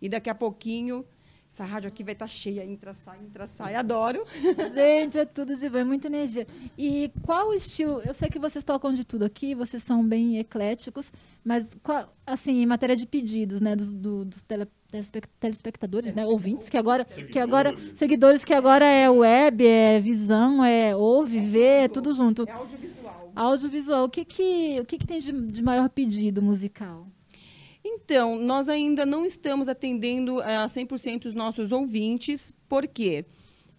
e 0.00 0.08
daqui 0.08 0.30
a 0.30 0.34
pouquinho 0.34 1.04
Essa 1.48 1.62
rádio 1.62 1.86
aqui 1.86 2.02
vai 2.02 2.14
estar 2.14 2.24
tá 2.24 2.28
cheia, 2.28 2.64
entra, 2.64 2.92
sai, 2.92 3.18
entra, 3.20 3.46
sai. 3.46 3.76
Adoro. 3.76 4.26
Gente, 4.74 5.18
é 5.18 5.24
tudo 5.24 5.54
de 5.54 5.68
bom, 5.68 5.78
é 5.78 5.84
muita 5.84 6.08
energia. 6.08 6.48
E 6.76 7.12
qual 7.22 7.50
o 7.50 7.54
estilo? 7.54 8.00
Eu 8.04 8.12
sei 8.12 8.28
que 8.28 8.40
vocês 8.40 8.64
tocam 8.64 8.92
de 8.92 9.04
tudo 9.04 9.24
aqui, 9.24 9.54
vocês 9.54 9.80
são 9.84 10.04
bem 10.04 10.38
ecléticos, 10.38 11.12
mas 11.44 11.76
qual, 11.80 12.12
assim, 12.26 12.60
em 12.62 12.66
matéria 12.66 12.96
de 12.96 13.06
pedidos, 13.06 13.60
né, 13.60 13.76
dos, 13.76 13.92
do, 13.92 14.24
dos 14.24 14.42
tele, 14.42 14.66
telespectadores, 15.38 16.12
né, 16.12 16.26
ouvintes, 16.26 16.68
que 16.68 16.76
agora, 16.76 17.04
seguidores. 17.04 17.32
que 17.32 17.38
agora, 17.38 17.76
seguidores 17.96 18.44
que 18.44 18.54
agora 18.54 18.84
é 18.84 19.08
web, 19.08 19.64
é 19.64 20.00
visão, 20.00 20.64
é 20.64 20.96
ouve, 20.96 21.38
vê, 21.38 21.84
é 21.84 21.88
tudo 21.88 22.12
junto. 22.14 22.48
É 22.48 22.52
audiovisual. 22.52 23.03
Audiovisual. 23.34 24.04
O 24.04 24.08
que 24.08 24.24
que, 24.24 24.80
o 24.80 24.84
que, 24.84 24.98
que 24.98 25.06
tem 25.06 25.18
de, 25.18 25.32
de 25.32 25.62
maior 25.62 25.88
pedido 25.88 26.42
musical? 26.42 27.06
Então, 27.84 28.38
nós 28.38 28.68
ainda 28.68 29.04
não 29.04 29.26
estamos 29.26 29.68
atendendo 29.68 30.40
eh, 30.40 30.56
a 30.56 30.66
100% 30.66 31.26
os 31.26 31.34
nossos 31.34 31.70
ouvintes, 31.70 32.54
porque 32.66 33.26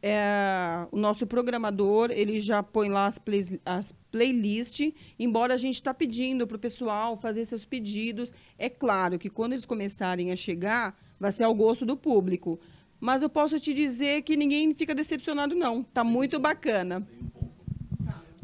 é, 0.08 0.86
o 0.92 0.98
nosso 0.98 1.26
programador 1.26 2.12
ele 2.12 2.40
já 2.40 2.62
põe 2.62 2.90
lá 2.90 3.08
as, 3.08 3.18
play, 3.18 3.60
as 3.66 3.92
playlists, 4.12 4.94
embora 5.18 5.56
a 5.56 5.58
gente 5.58 5.74
está 5.74 5.96
pedindo 5.96 6.46
para 6.46 6.58
o 6.58 6.60
pessoal 6.60 7.18
fazer 7.18 7.44
seus 7.46 7.66
pedidos. 7.66 8.32
É 8.60 8.70
claro 8.70 9.18
que 9.18 9.32
quando 9.32 9.54
eles 9.54 9.66
começarem 9.66 10.32
a 10.32 10.36
chegar, 10.36 10.96
vai 11.20 11.32
ser 11.32 11.46
ao 11.46 11.56
gosto 11.56 11.88
do 11.88 11.98
público. 11.98 12.60
Mas 13.00 13.24
eu 13.24 13.30
posso 13.30 13.60
te 13.60 13.74
dizer 13.74 14.22
que 14.22 14.38
ninguém 14.38 14.72
fica 14.76 14.94
decepcionado, 14.94 15.56
não. 15.56 15.82
Está 15.82 16.04
muito 16.04 16.40
bacana. 16.40 17.08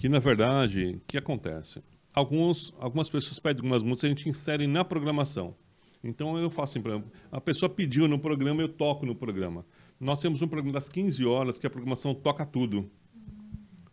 Que, 0.01 0.09
na 0.09 0.19
verdade, 0.19 0.95
o 0.95 1.01
que 1.07 1.17
acontece? 1.17 1.81
alguns, 2.13 2.73
algumas 2.79 3.09
pessoas 3.09 3.39
pedem 3.39 3.59
algumas 3.59 3.83
músicas, 3.83 4.05
a 4.05 4.13
gente 4.13 4.29
insere 4.29 4.67
na 4.67 4.83
programação. 4.83 5.55
Então 6.03 6.37
eu 6.37 6.49
faço 6.49 6.79
assim, 6.79 7.03
a 7.31 7.39
pessoa 7.39 7.69
pediu 7.69 8.07
no 8.07 8.17
programa, 8.17 8.61
eu 8.61 8.69
toco 8.69 9.05
no 9.05 9.15
programa. 9.15 9.65
Nós 9.99 10.19
temos 10.19 10.41
um 10.41 10.47
programa 10.47 10.73
das 10.73 10.89
15 10.89 11.23
horas 11.25 11.59
que 11.59 11.67
a 11.67 11.69
programação 11.69 12.13
toca 12.13 12.45
tudo. 12.45 12.89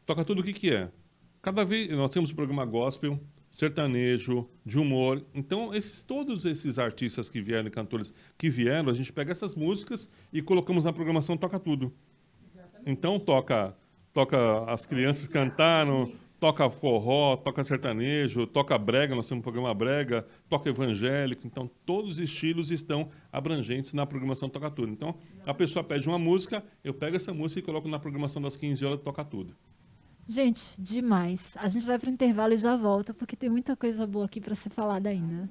Toca 0.06 0.24
tudo 0.24 0.40
o 0.40 0.44
que, 0.44 0.54
que 0.54 0.70
é. 0.70 0.90
Cada 1.42 1.64
vez 1.64 1.90
nós 1.90 2.10
temos 2.10 2.30
um 2.30 2.34
programa 2.34 2.64
gospel, 2.64 3.20
sertanejo, 3.52 4.48
de 4.64 4.78
humor. 4.78 5.22
Então, 5.34 5.74
esses, 5.74 6.02
todos 6.02 6.46
esses 6.46 6.78
artistas 6.78 7.28
que 7.28 7.42
vieram, 7.42 7.70
cantores 7.70 8.12
que 8.38 8.48
vieram, 8.48 8.90
a 8.90 8.94
gente 8.94 9.12
pega 9.12 9.30
essas 9.30 9.54
músicas 9.54 10.08
e 10.32 10.40
colocamos 10.40 10.84
na 10.84 10.92
programação 10.92 11.36
Toca 11.36 11.58
Tudo. 11.58 11.92
Exatamente. 12.54 12.90
Então, 12.90 13.20
toca, 13.20 13.76
toca 14.18 14.64
as 14.64 14.84
crianças 14.84 15.28
cantaram, 15.28 16.10
toca 16.40 16.68
forró, 16.68 17.36
toca 17.36 17.62
sertanejo, 17.62 18.48
toca 18.48 18.76
brega, 18.76 19.14
nós 19.14 19.28
temos 19.28 19.38
um 19.38 19.42
programa 19.42 19.72
brega, 19.72 20.26
toca 20.48 20.68
evangélico, 20.68 21.46
então 21.46 21.70
todos 21.86 22.14
os 22.14 22.18
estilos 22.18 22.72
estão 22.72 23.10
abrangentes 23.32 23.94
na 23.94 24.04
programação 24.04 24.48
Toca 24.48 24.68
Tudo. 24.72 24.90
Então, 24.90 25.14
a 25.46 25.54
pessoa 25.54 25.84
pede 25.84 26.08
uma 26.08 26.18
música, 26.18 26.64
eu 26.82 26.92
pego 26.92 27.14
essa 27.14 27.32
música 27.32 27.60
e 27.60 27.62
coloco 27.62 27.86
na 27.86 28.00
programação 28.00 28.42
das 28.42 28.56
15 28.56 28.84
horas 28.84 29.00
Toca 29.00 29.24
Tudo. 29.24 29.54
Gente, 30.26 30.68
demais. 30.76 31.52
A 31.54 31.68
gente 31.68 31.86
vai 31.86 31.96
para 31.96 32.10
o 32.10 32.12
intervalo 32.12 32.52
e 32.54 32.58
já 32.58 32.76
volta, 32.76 33.14
porque 33.14 33.36
tem 33.36 33.48
muita 33.48 33.76
coisa 33.76 34.04
boa 34.04 34.24
aqui 34.24 34.40
para 34.40 34.56
ser 34.56 34.70
falada 34.70 35.08
ainda. 35.08 35.48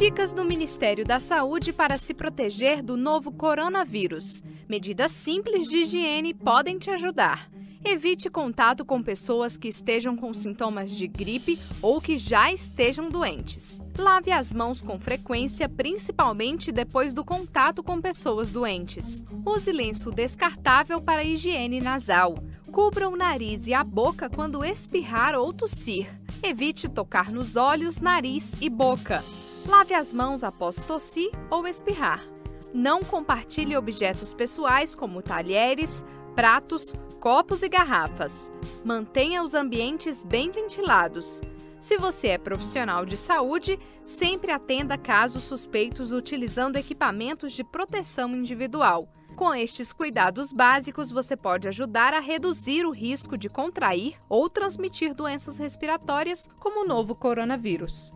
Dicas 0.00 0.32
do 0.32 0.46
Ministério 0.46 1.04
da 1.04 1.20
Saúde 1.20 1.74
para 1.74 1.98
se 1.98 2.14
proteger 2.14 2.82
do 2.82 2.96
novo 2.96 3.30
coronavírus. 3.30 4.42
Medidas 4.66 5.12
simples 5.12 5.68
de 5.68 5.80
higiene 5.80 6.32
podem 6.32 6.78
te 6.78 6.88
ajudar. 6.88 7.50
Evite 7.84 8.30
contato 8.30 8.82
com 8.82 9.02
pessoas 9.02 9.58
que 9.58 9.68
estejam 9.68 10.16
com 10.16 10.32
sintomas 10.32 10.90
de 10.96 11.06
gripe 11.06 11.58
ou 11.82 12.00
que 12.00 12.16
já 12.16 12.50
estejam 12.50 13.10
doentes. 13.10 13.82
Lave 13.98 14.32
as 14.32 14.54
mãos 14.54 14.80
com 14.80 14.98
frequência, 14.98 15.68
principalmente 15.68 16.72
depois 16.72 17.12
do 17.12 17.22
contato 17.22 17.82
com 17.82 18.00
pessoas 18.00 18.50
doentes. 18.50 19.22
Use 19.44 19.70
lenço 19.70 20.10
descartável 20.10 21.02
para 21.02 21.22
higiene 21.22 21.78
nasal. 21.78 22.36
Cubra 22.72 23.06
o 23.06 23.16
nariz 23.16 23.66
e 23.66 23.74
a 23.74 23.84
boca 23.84 24.30
quando 24.30 24.64
espirrar 24.64 25.34
ou 25.34 25.52
tossir. 25.52 26.08
Evite 26.42 26.88
tocar 26.88 27.30
nos 27.30 27.54
olhos, 27.54 28.00
nariz 28.00 28.54
e 28.62 28.70
boca. 28.70 29.22
Lave 29.66 29.94
as 29.94 30.12
mãos 30.12 30.42
após 30.42 30.76
tossir 30.76 31.30
ou 31.50 31.66
espirrar. 31.66 32.24
Não 32.72 33.02
compartilhe 33.02 33.76
objetos 33.76 34.32
pessoais 34.32 34.94
como 34.94 35.22
talheres, 35.22 36.04
pratos, 36.34 36.94
copos 37.20 37.62
e 37.62 37.68
garrafas. 37.68 38.50
Mantenha 38.84 39.42
os 39.42 39.54
ambientes 39.54 40.22
bem 40.22 40.50
ventilados. 40.50 41.40
Se 41.80 41.96
você 41.96 42.28
é 42.28 42.38
profissional 42.38 43.06
de 43.06 43.16
saúde, 43.16 43.78
sempre 44.04 44.50
atenda 44.50 44.98
casos 44.98 45.44
suspeitos 45.44 46.12
utilizando 46.12 46.76
equipamentos 46.76 47.52
de 47.52 47.64
proteção 47.64 48.34
individual. 48.36 49.08
Com 49.34 49.54
estes 49.54 49.92
cuidados 49.92 50.52
básicos, 50.52 51.10
você 51.10 51.34
pode 51.34 51.66
ajudar 51.66 52.12
a 52.12 52.20
reduzir 52.20 52.84
o 52.84 52.90
risco 52.90 53.38
de 53.38 53.48
contrair 53.48 54.16
ou 54.28 54.50
transmitir 54.50 55.14
doenças 55.14 55.56
respiratórias, 55.56 56.46
como 56.60 56.84
o 56.84 56.86
novo 56.86 57.14
coronavírus. 57.14 58.12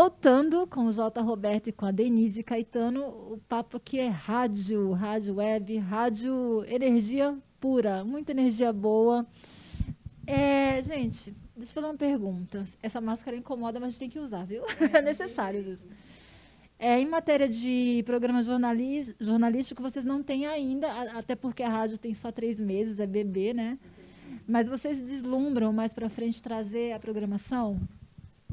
Voltando 0.00 0.64
com 0.64 0.86
o 0.86 0.92
J. 0.92 1.20
Roberto 1.20 1.66
e 1.66 1.72
com 1.72 1.84
a 1.84 1.90
Denise 1.90 2.44
Caetano, 2.44 3.02
o 3.32 3.40
papo 3.48 3.78
aqui 3.78 3.98
é 3.98 4.06
rádio, 4.06 4.92
rádio 4.92 5.34
web, 5.34 5.76
rádio 5.78 6.64
energia 6.68 7.36
pura, 7.58 8.04
muita 8.04 8.30
energia 8.30 8.72
boa. 8.72 9.26
É, 10.24 10.80
gente, 10.82 11.34
deixa 11.56 11.72
eu 11.72 11.74
fazer 11.74 11.86
uma 11.88 11.96
pergunta. 11.96 12.64
Essa 12.80 13.00
máscara 13.00 13.36
incomoda, 13.36 13.80
mas 13.80 13.88
a 13.88 13.90
gente 13.90 13.98
tem 13.98 14.08
que 14.08 14.20
usar, 14.20 14.44
viu? 14.44 14.62
É, 14.94 15.02
necessário 15.02 15.68
isso. 15.68 15.84
É, 16.78 17.00
em 17.00 17.08
matéria 17.08 17.48
de 17.48 18.04
programa 18.06 18.40
jornalístico, 18.40 19.82
vocês 19.82 20.04
não 20.04 20.22
têm 20.22 20.46
ainda, 20.46 20.86
até 21.18 21.34
porque 21.34 21.64
a 21.64 21.68
rádio 21.68 21.98
tem 21.98 22.14
só 22.14 22.30
três 22.30 22.60
meses, 22.60 23.00
é 23.00 23.06
bebê, 23.06 23.52
né? 23.52 23.76
Mas 24.46 24.68
vocês 24.68 25.08
deslumbram 25.08 25.72
mais 25.72 25.92
para 25.92 26.08
frente 26.08 26.40
trazer 26.40 26.92
a 26.92 27.00
programação? 27.00 27.80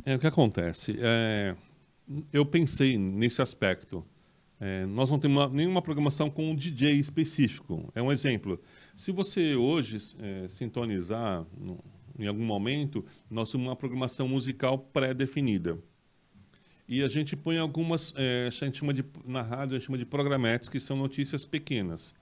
É, 0.04 0.16
o 0.16 0.20
que 0.20 0.28
acontece? 0.28 0.98
É, 1.00 1.56
eu 2.34 2.46
pensei 2.46 2.98
nesse 2.98 3.42
aspecto. 3.42 4.06
É, 4.60 4.86
nós 4.86 5.10
não 5.10 5.20
temos 5.20 5.38
uma, 5.38 5.50
nenhuma 5.50 5.82
programação 5.82 6.30
com 6.30 6.52
um 6.52 6.56
DJ 6.56 6.94
específico. 6.94 7.92
É 7.94 8.02
um 8.02 8.12
exemplo. 8.12 8.60
Se 8.96 9.12
você 9.12 9.56
hoje 9.56 10.16
é, 10.20 10.48
sintonizar 10.48 11.46
no, 11.58 11.84
em 12.18 12.28
algum 12.28 12.44
momento, 12.44 13.06
nós 13.30 13.52
temos 13.52 13.68
uma 13.68 13.76
programação 13.76 14.28
musical 14.28 14.78
pré-definida. 14.78 15.78
E 16.88 17.02
a 17.02 17.08
gente 17.08 17.36
põe 17.36 17.58
algumas, 17.58 18.14
é, 18.16 18.46
a 18.48 18.50
gente 18.50 18.78
chama 18.78 18.94
de, 18.94 19.04
na 19.26 19.42
rádio, 19.42 19.76
a 19.76 19.80
gente 19.80 19.88
chama 19.88 19.98
de 19.98 20.06
programetes, 20.06 20.70
que 20.70 20.80
são 20.80 20.96
notícias 20.96 21.44
pequenas. 21.44 22.14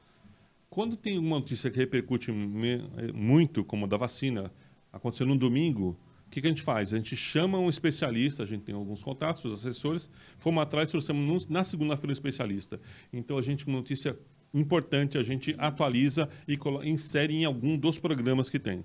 Quando 0.69 0.95
tem 0.95 1.19
uma 1.19 1.37
notícia 1.37 1.69
que 1.69 1.77
repercute 1.77 2.31
me, 2.31 2.75
é, 2.97 3.11
muito, 3.13 3.63
como 3.63 3.85
a 3.85 3.87
da 3.87 3.97
vacina, 3.97 4.51
aconteceu 4.91 5.27
no 5.27 5.37
domingo, 5.37 5.97
que, 6.33 6.41
que 6.41 6.47
a 6.47 6.49
gente 6.49 6.63
faz? 6.63 6.91
A 6.91 6.97
gente 6.97 7.15
chama 7.15 7.59
um 7.59 7.69
especialista, 7.69 8.41
a 8.41 8.45
gente 8.45 8.63
tem 8.63 8.73
alguns 8.73 9.03
contatos, 9.03 9.45
os 9.45 9.59
assessores, 9.59 10.09
fomos 10.39 10.63
atrás, 10.63 10.89
trouxemos 10.89 11.47
na 11.47 11.63
segunda-feira 11.63 12.09
um 12.09 12.13
especialista. 12.13 12.79
Então, 13.11 13.37
a 13.37 13.41
gente, 13.41 13.69
notícia 13.69 14.17
importante, 14.51 15.17
a 15.17 15.23
gente 15.23 15.55
atualiza 15.59 16.27
e 16.47 16.57
insere 16.89 17.35
em 17.35 17.45
algum 17.45 17.77
dos 17.77 17.99
programas 17.99 18.49
que 18.49 18.57
tem. 18.57 18.83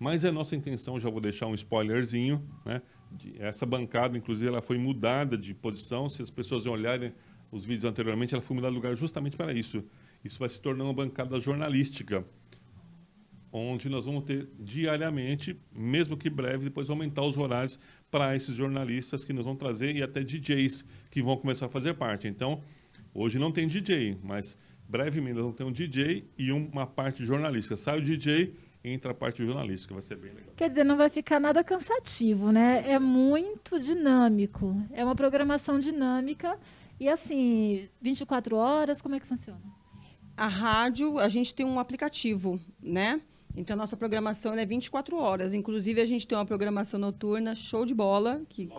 Mas 0.00 0.24
é 0.24 0.32
nossa 0.32 0.56
intenção, 0.56 0.98
já 0.98 1.08
vou 1.08 1.20
deixar 1.20 1.46
um 1.46 1.54
spoilerzinho, 1.54 2.42
né? 2.64 2.82
Essa 3.38 3.64
bancada, 3.64 4.16
inclusive, 4.16 4.48
ela 4.48 4.62
foi 4.62 4.78
mudada 4.78 5.36
de 5.36 5.54
posição. 5.54 6.08
Se 6.08 6.22
as 6.22 6.30
pessoas 6.30 6.66
olharem 6.66 7.12
os 7.52 7.64
vídeos 7.64 7.84
anteriormente, 7.84 8.34
ela 8.34 8.42
foi 8.42 8.56
mudada 8.56 8.72
de 8.72 8.76
lugar 8.76 8.96
justamente 8.96 9.36
para 9.36 9.52
isso. 9.52 9.84
Isso 10.24 10.38
vai 10.38 10.48
se 10.48 10.60
tornar 10.60 10.84
uma 10.84 10.94
bancada 10.94 11.38
jornalística 11.38 12.24
onde 13.52 13.88
nós 13.88 14.06
vamos 14.06 14.24
ter 14.24 14.48
diariamente, 14.58 15.58
mesmo 15.72 16.16
que 16.16 16.30
breve, 16.30 16.64
depois 16.64 16.88
aumentar 16.88 17.22
os 17.22 17.36
horários 17.36 17.78
para 18.10 18.34
esses 18.34 18.54
jornalistas 18.54 19.24
que 19.24 19.32
nós 19.32 19.44
vamos 19.44 19.58
trazer 19.58 19.94
e 19.96 20.02
até 20.02 20.22
DJs 20.22 20.84
que 21.10 21.22
vão 21.22 21.36
começar 21.36 21.66
a 21.66 21.68
fazer 21.68 21.94
parte. 21.94 22.28
Então, 22.28 22.62
hoje 23.14 23.38
não 23.38 23.52
tem 23.52 23.68
DJ, 23.68 24.18
mas 24.22 24.58
brevemente 24.88 25.34
nós 25.34 25.42
vamos 25.42 25.56
ter 25.56 25.64
um 25.64 25.72
DJ 25.72 26.28
e 26.36 26.50
uma 26.52 26.86
parte 26.86 27.24
jornalística. 27.24 27.76
Sai 27.76 27.98
o 27.98 28.02
DJ, 28.02 28.54
entra 28.82 29.12
a 29.12 29.14
parte 29.14 29.44
jornalística, 29.44 29.94
vai 29.94 30.02
ser 30.02 30.16
bem 30.16 30.32
legal. 30.32 30.52
Quer 30.56 30.68
dizer, 30.68 30.84
não 30.84 30.96
vai 30.96 31.10
ficar 31.10 31.38
nada 31.38 31.62
cansativo, 31.62 32.50
né? 32.50 32.82
É 32.86 32.98
muito 32.98 33.78
dinâmico. 33.78 34.76
É 34.92 35.04
uma 35.04 35.14
programação 35.14 35.78
dinâmica 35.78 36.58
e 36.98 37.08
assim, 37.08 37.88
24 38.00 38.56
horas, 38.56 39.00
como 39.00 39.14
é 39.14 39.20
que 39.20 39.26
funciona? 39.26 39.60
A 40.36 40.48
rádio, 40.48 41.18
a 41.18 41.28
gente 41.28 41.54
tem 41.54 41.66
um 41.66 41.78
aplicativo, 41.78 42.60
né? 42.82 43.20
Então, 43.60 43.76
nossa 43.76 43.94
programação 43.94 44.54
é 44.54 44.64
24 44.64 45.18
horas. 45.18 45.52
Inclusive, 45.52 46.00
a 46.00 46.04
gente 46.06 46.26
tem 46.26 46.36
uma 46.36 46.46
programação 46.46 46.98
noturna 46.98 47.54
show 47.54 47.84
de 47.84 47.94
bola, 47.94 48.40
que 48.48 48.70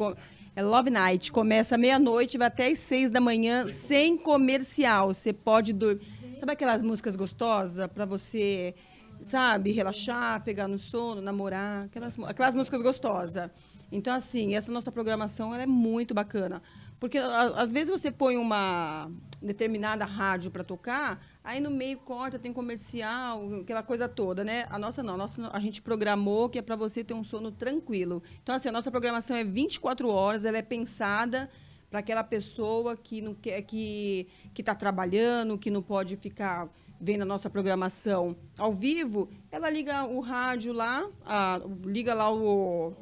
É 0.56 0.64
Love 0.64 0.90
Night. 0.90 1.32
Começa 1.32 1.78
meia-noite, 1.78 2.36
vai 2.36 2.48
até 2.48 2.66
as 2.66 2.80
seis 2.80 3.12
da 3.12 3.22
manhã, 3.22 3.70
sem 3.70 4.18
comercial. 4.18 5.14
Você 5.14 5.32
pode 5.32 5.72
dormir. 5.72 6.02
Sabe 6.36 6.54
aquelas 6.54 6.82
músicas 6.82 7.16
gostosas 7.16 7.86
para 7.94 8.06
você, 8.06 8.74
sabe, 9.22 9.72
relaxar, 9.72 10.44
pegar 10.44 10.68
no 10.68 10.80
sono, 10.80 11.22
namorar? 11.22 11.86
Aquelas, 11.86 12.18
aquelas 12.24 12.56
músicas 12.56 12.82
gostosas. 12.82 13.52
Então, 13.92 14.16
assim, 14.16 14.56
essa 14.56 14.72
nossa 14.72 14.92
programação 14.92 15.54
é 15.54 15.68
muito 15.68 16.12
bacana. 16.16 16.60
Porque 17.00 17.20
às 17.20 17.72
vezes 17.72 17.90
você 17.90 18.12
põe 18.12 18.36
uma 18.36 19.12
determinada 19.42 20.06
rádio 20.06 20.50
para 20.50 20.64
tocar, 20.64 21.24
aí 21.44 21.60
no 21.60 21.72
meio 21.72 21.98
corta, 22.00 22.38
tem 22.38 22.54
comercial, 22.54 23.62
aquela 23.62 23.84
coisa 23.84 24.08
toda, 24.08 24.44
né? 24.44 24.66
A 24.70 24.78
nossa 24.78 25.02
não, 25.02 25.16
a, 25.16 25.18
nossa, 25.18 25.50
a 25.52 25.60
gente 25.60 25.82
programou 25.82 26.50
que 26.50 26.60
é 26.60 26.62
para 26.62 26.76
você 26.76 27.04
ter 27.04 27.14
um 27.14 27.24
sono 27.24 27.52
tranquilo. 27.52 28.22
Então, 28.42 28.56
assim, 28.56 28.70
a 28.70 28.72
nossa 28.72 28.92
programação 28.92 29.36
é 29.36 29.44
24 29.44 30.10
horas, 30.10 30.46
ela 30.46 30.58
é 30.58 30.62
pensada 30.62 31.50
para 31.90 32.00
aquela 32.00 32.24
pessoa 32.24 32.96
que 32.96 33.22
não 33.22 33.34
quer 33.34 33.62
que 33.64 34.28
que 34.54 34.62
está 34.62 34.74
trabalhando, 34.74 35.58
que 35.58 35.70
não 35.70 35.82
pode 35.82 36.16
ficar 36.16 36.70
vendo 37.02 37.24
a 37.24 37.26
nossa 37.26 37.50
programação 37.50 38.36
ao 38.58 38.74
vivo, 38.74 39.28
ela 39.52 39.70
liga 39.70 40.06
o 40.06 40.20
rádio 40.20 40.72
lá, 40.72 41.10
a, 41.26 41.60
liga 41.84 42.14
lá 42.14 42.32
o, 42.32 42.94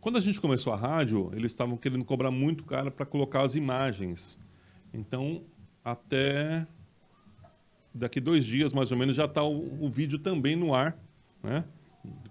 Quando 0.00 0.16
a 0.16 0.20
gente 0.20 0.40
começou 0.40 0.72
a 0.72 0.76
rádio, 0.76 1.32
eles 1.34 1.50
estavam 1.50 1.76
querendo 1.76 2.04
cobrar 2.04 2.30
muito 2.30 2.62
caro 2.62 2.92
para 2.92 3.04
colocar 3.04 3.42
as 3.42 3.56
imagens. 3.56 4.38
Então, 4.94 5.42
até 5.84 6.64
daqui 7.92 8.20
dois 8.20 8.44
dias, 8.44 8.72
mais 8.72 8.92
ou 8.92 8.98
menos, 8.98 9.16
já 9.16 9.24
está 9.24 9.42
o, 9.42 9.84
o, 9.84 9.90
vídeo 9.90 10.20
também 10.20 10.54
no 10.54 10.72
ar, 10.72 10.96
né? 11.42 11.64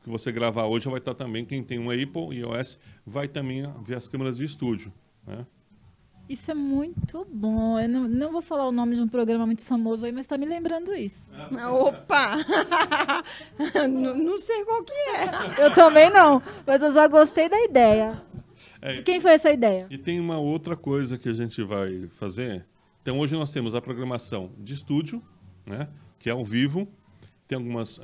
Que 0.04 0.10
você 0.10 0.32
gravar 0.32 0.66
hoje 0.66 0.90
vai 0.90 1.00
estar 1.00 1.14
também, 1.14 1.46
quem 1.46 1.64
tem 1.64 1.80
um 1.80 1.90
Apple 1.90 2.36
e 2.36 2.40
iOS, 2.40 2.80
vai 3.06 3.28
também 3.28 3.64
ver 3.84 3.98
as 3.98 4.08
câmeras 4.08 4.38
de 4.38 4.46
estúdio, 4.46 4.94
né? 5.26 5.46
Isso 6.30 6.52
é 6.52 6.54
muito 6.54 7.26
bom. 7.32 7.80
Eu 7.80 7.88
não, 7.88 8.08
não 8.08 8.32
vou 8.34 8.42
falar 8.42 8.68
o 8.68 8.72
nome 8.72 8.96
de 8.96 9.02
um 9.02 9.08
programa 9.08 9.46
muito 9.46 9.64
famoso 9.64 10.06
aí, 10.06 10.12
mas 10.12 10.22
está 10.22 10.38
me 10.38 10.46
lembrando 10.46 10.94
isso. 10.94 11.30
Opa! 11.72 12.36
não, 13.88 14.14
não, 14.18 14.42
sei 14.42 14.66
qual 14.66 14.84
que 14.84 14.92
é. 14.92 15.66
Eu 15.66 15.74
também 15.74 16.10
não, 16.10 16.42
mas 16.66 16.82
eu 16.82 16.92
já 16.92 17.08
gostei 17.08 17.48
da 17.48 17.64
ideia. 17.64 18.22
É, 18.82 19.02
quem 19.02 19.22
foi 19.22 19.32
essa 19.32 19.52
ideia? 19.52 19.88
E 19.90 19.98
tem 19.98 20.20
uma 20.20 20.38
outra 20.38 20.76
coisa 20.76 21.18
que 21.18 21.30
a 21.30 21.34
gente 21.34 21.64
vai 21.64 22.10
fazer. 22.10 22.66
Então, 23.02 23.20
hoje 23.20 23.34
nós 23.34 23.52
temos 23.52 23.74
a 23.74 23.82
programação 23.82 24.52
de 24.58 24.74
estúdio, 24.74 25.24
né, 25.66 25.88
que 26.20 26.30
é 26.30 26.34
ao 26.34 26.44
vivo. 26.44 26.90
Tem 27.48 27.58
algumas... 27.58 28.02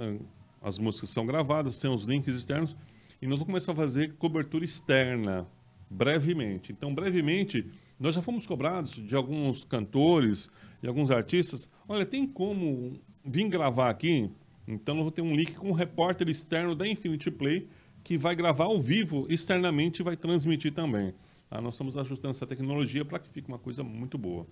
As 0.64 0.80
músicas 0.80 1.10
são 1.10 1.26
gravadas, 1.26 1.78
tem 1.78 1.94
os 1.94 2.06
links 2.06 2.34
externos. 2.34 2.74
E 3.22 3.28
nós 3.28 3.38
vamos 3.38 3.48
começar 3.48 3.74
a 3.74 3.76
fazer 3.76 4.14
cobertura 4.14 4.64
externa, 4.64 5.46
brevemente. 5.90 6.72
Então, 6.72 6.96
brevemente 6.96 7.70
nós 8.00 8.16
já 8.16 8.22
fomos 8.22 8.46
cobrados 8.46 8.92
de 8.94 9.14
alguns 9.14 9.66
cantores 9.66 10.50
e 10.82 10.88
alguns 10.88 11.12
artistas. 11.12 11.70
Olha, 11.88 12.06
tem 12.06 12.26
como 12.26 13.00
vir 13.24 13.48
gravar 13.50 13.90
aqui? 13.90 14.32
Então, 14.66 14.96
eu 14.98 15.04
vou 15.04 15.12
ter 15.12 15.22
um 15.22 15.36
link 15.36 15.54
com 15.54 15.70
um 15.70 15.74
repórter 15.74 16.30
externo 16.30 16.74
da 16.74 16.88
Infinity 16.88 17.30
Play 17.30 17.68
que 18.04 18.18
vai 18.18 18.36
gravar 18.36 18.66
ao 18.66 18.82
vivo 18.82 19.26
externamente 19.30 20.00
e 20.00 20.04
vai 20.04 20.16
transmitir 20.16 20.74
também. 20.74 21.14
Ah, 21.52 21.62
nós 21.62 21.76
estamos 21.76 21.96
ajustando 21.96 22.32
essa 22.32 22.48
tecnologia 22.48 23.06
para 23.06 23.20
que 23.20 23.30
fique 23.30 23.48
uma 23.48 23.60
coisa 23.60 23.84
muito 23.84 24.18
boa. 24.18 24.48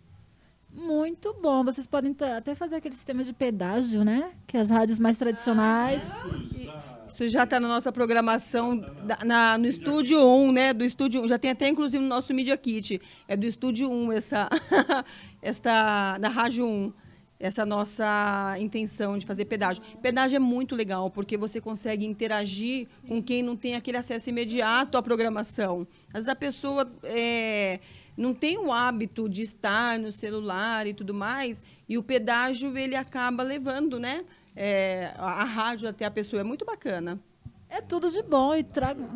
Muito 0.73 1.35
bom. 1.41 1.63
Vocês 1.63 1.85
podem 1.85 2.15
até 2.35 2.55
fazer 2.55 2.75
aquele 2.75 2.95
sistema 2.95 3.23
de 3.23 3.33
pedágio, 3.33 4.03
né? 4.03 4.31
Que 4.47 4.57
as 4.57 4.69
rádios 4.69 4.99
mais 4.99 5.17
tradicionais. 5.17 6.01
Ah, 6.09 7.05
isso 7.07 7.27
já 7.27 7.43
está 7.43 7.59
na 7.59 7.67
nossa 7.67 7.91
programação 7.91 8.81
na, 9.25 9.57
no 9.57 9.67
Estúdio 9.67 10.25
1, 10.25 10.51
né? 10.51 10.73
Do 10.73 10.85
Estúdio 10.85 11.27
já 11.27 11.37
tem 11.37 11.51
até 11.51 11.67
inclusive 11.67 12.01
no 12.01 12.09
nosso 12.09 12.33
Media 12.33 12.55
Kit. 12.55 13.01
É 13.27 13.35
do 13.35 13.45
Estúdio 13.45 13.91
1 13.91 14.11
essa 14.13 14.49
esta 15.41 16.17
da 16.17 16.29
Rádio 16.29 16.65
1 16.65 16.93
essa 17.41 17.65
nossa 17.65 18.55
intenção 18.59 19.17
de 19.17 19.25
fazer 19.25 19.45
pedágio. 19.45 19.83
Pedágio 20.01 20.37
é 20.37 20.39
muito 20.39 20.75
legal, 20.75 21.09
porque 21.09 21.35
você 21.35 21.59
consegue 21.59 22.05
interagir 22.05 22.87
com 23.07 23.21
quem 23.21 23.41
não 23.41 23.57
tem 23.57 23.75
aquele 23.75 23.97
acesso 23.97 24.29
imediato 24.29 24.97
à 24.97 25.01
programação. 25.01 25.87
Às 26.09 26.13
vezes 26.13 26.29
a 26.29 26.35
pessoa 26.35 26.89
é, 27.03 27.79
não 28.21 28.33
tem 28.33 28.57
o 28.57 28.71
hábito 28.71 29.27
de 29.27 29.41
estar 29.41 29.99
no 29.99 30.11
celular 30.11 30.87
e 30.87 30.93
tudo 30.93 31.13
mais, 31.13 31.61
e 31.89 31.97
o 31.97 32.03
pedágio 32.03 32.77
ele 32.77 32.95
acaba 32.95 33.43
levando, 33.43 33.99
né? 33.99 34.23
é, 34.55 35.13
a 35.17 35.43
rádio 35.43 35.89
até 35.89 36.05
a 36.05 36.11
pessoa. 36.11 36.41
É 36.41 36.43
muito 36.43 36.65
bacana. 36.65 37.19
É 37.69 37.79
tudo 37.79 38.09
de 38.09 38.21
bom 38.21 38.53
e 38.53 38.63
traga. 38.63 39.07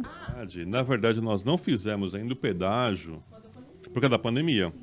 Na 0.66 0.82
verdade, 0.82 1.20
nós 1.20 1.44
não 1.44 1.58
fizemos 1.58 2.16
ainda 2.16 2.34
o 2.34 2.38
pedágio 2.38 3.22
por 3.84 4.02
causa 4.02 4.10
da 4.10 4.20
pandemia. 4.20 4.74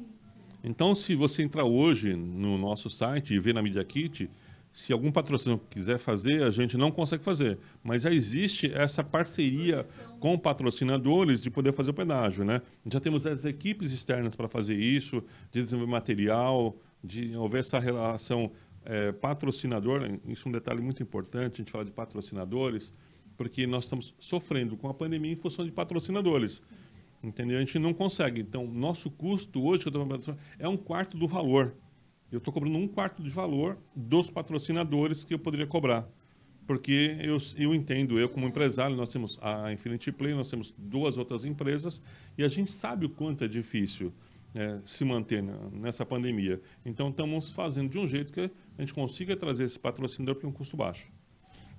Então, 0.63 0.95
se 0.95 1.15
você 1.15 1.43
entrar 1.43 1.65
hoje 1.65 2.15
no 2.15 2.59
nosso 2.59 2.89
site 2.91 3.35
e 3.35 3.39
ver 3.39 3.55
na 3.55 3.63
Media 3.63 3.83
Kit, 3.83 4.31
se 4.73 4.93
algum 4.93 5.13
patrocinador 5.13 5.65
quiser 5.69 5.99
fazer, 5.99 6.43
a 6.43 6.51
gente 6.51 6.77
não 6.77 6.91
consegue 6.91 7.23
fazer. 7.23 7.59
Mas 7.83 8.03
já 8.03 8.11
existe 8.11 8.73
essa 8.73 9.05
parceria 9.05 9.85
com 10.19 10.39
patrocinadores 10.39 11.43
de 11.43 11.51
poder 11.51 11.73
fazer 11.73 11.91
o 11.91 11.95
pedágio, 11.95 12.45
né? 12.45 12.63
Já 12.87 12.99
temos 12.99 13.27
as 13.27 13.45
equipes 13.45 13.93
externas 13.93 14.35
para 14.35 14.49
fazer 14.49 14.77
isso, 14.77 15.23
de 15.51 15.63
desenvolver 15.63 15.91
material, 15.91 16.77
de 17.05 17.35
haver 17.35 17.59
essa 17.59 17.79
relação 17.79 18.51
é, 18.85 19.13
patrocinador, 19.13 20.03
isso 20.27 20.47
é 20.47 20.49
um 20.49 20.53
detalhe 20.53 20.81
muito 20.81 21.03
importante, 21.03 21.55
a 21.55 21.59
gente 21.59 21.71
fala 21.71 21.85
de 21.85 21.91
patrocinadores, 21.91 22.93
porque 23.37 23.67
nós 23.67 23.85
estamos 23.85 24.15
sofrendo 24.19 24.77
com 24.77 24.89
a 24.89 24.95
pandemia 24.95 25.33
em 25.33 25.37
função 25.37 25.65
de 25.65 25.71
patrocinadores. 25.71 26.63
Entendeu? 27.23 27.59
A 27.59 27.61
gente 27.61 27.79
não 27.79 27.95
consegue. 27.95 28.41
Então, 28.41 28.67
nosso 28.67 29.09
custo 29.09 29.63
hoje 29.63 29.85
é 30.59 30.69
um 30.69 30.77
quarto 30.77 31.17
do 31.17 31.29
valor. 31.29 31.73
Eu 32.33 32.39
estou 32.39 32.53
cobrando 32.53 32.79
um 32.79 32.89
quarto 32.89 33.23
de 33.23 33.29
valor 33.29 33.77
dos 33.95 34.31
patrocinadores 34.31 35.23
que 35.23 35.35
eu 35.35 35.39
poderia 35.39 35.67
cobrar. 35.67 36.09
Porque 36.67 37.17
eu, 37.21 37.37
eu 37.59 37.75
entendo, 37.75 38.19
eu 38.19 38.27
como 38.29 38.47
empresário, 38.47 38.97
nós 38.97 39.11
temos 39.11 39.39
a 39.43 39.71
Infinity 39.71 40.11
Play, 40.11 40.33
nós 40.33 40.49
temos 40.49 40.73
duas 40.79 41.19
outras 41.19 41.45
empresas, 41.45 42.01
e 42.39 42.43
a 42.43 42.49
gente 42.49 42.73
sabe 42.73 43.05
o 43.05 43.11
quanto 43.11 43.45
é 43.45 43.49
difícil 43.49 44.15
é, 44.55 44.81
se 44.83 45.05
manter 45.05 45.43
nessa 45.43 46.07
pandemia. 46.07 46.61
Então, 46.87 47.11
estamos 47.11 47.51
fazendo 47.51 47.91
de 47.91 47.99
um 47.99 48.09
jeito 48.09 48.33
que 48.33 48.51
a 48.79 48.81
gente 48.81 48.95
consiga 48.95 49.37
trazer 49.37 49.65
esse 49.65 49.79
patrocinador 49.79 50.37
para 50.37 50.49
um 50.49 50.53
custo 50.53 50.75
baixo. 50.75 51.09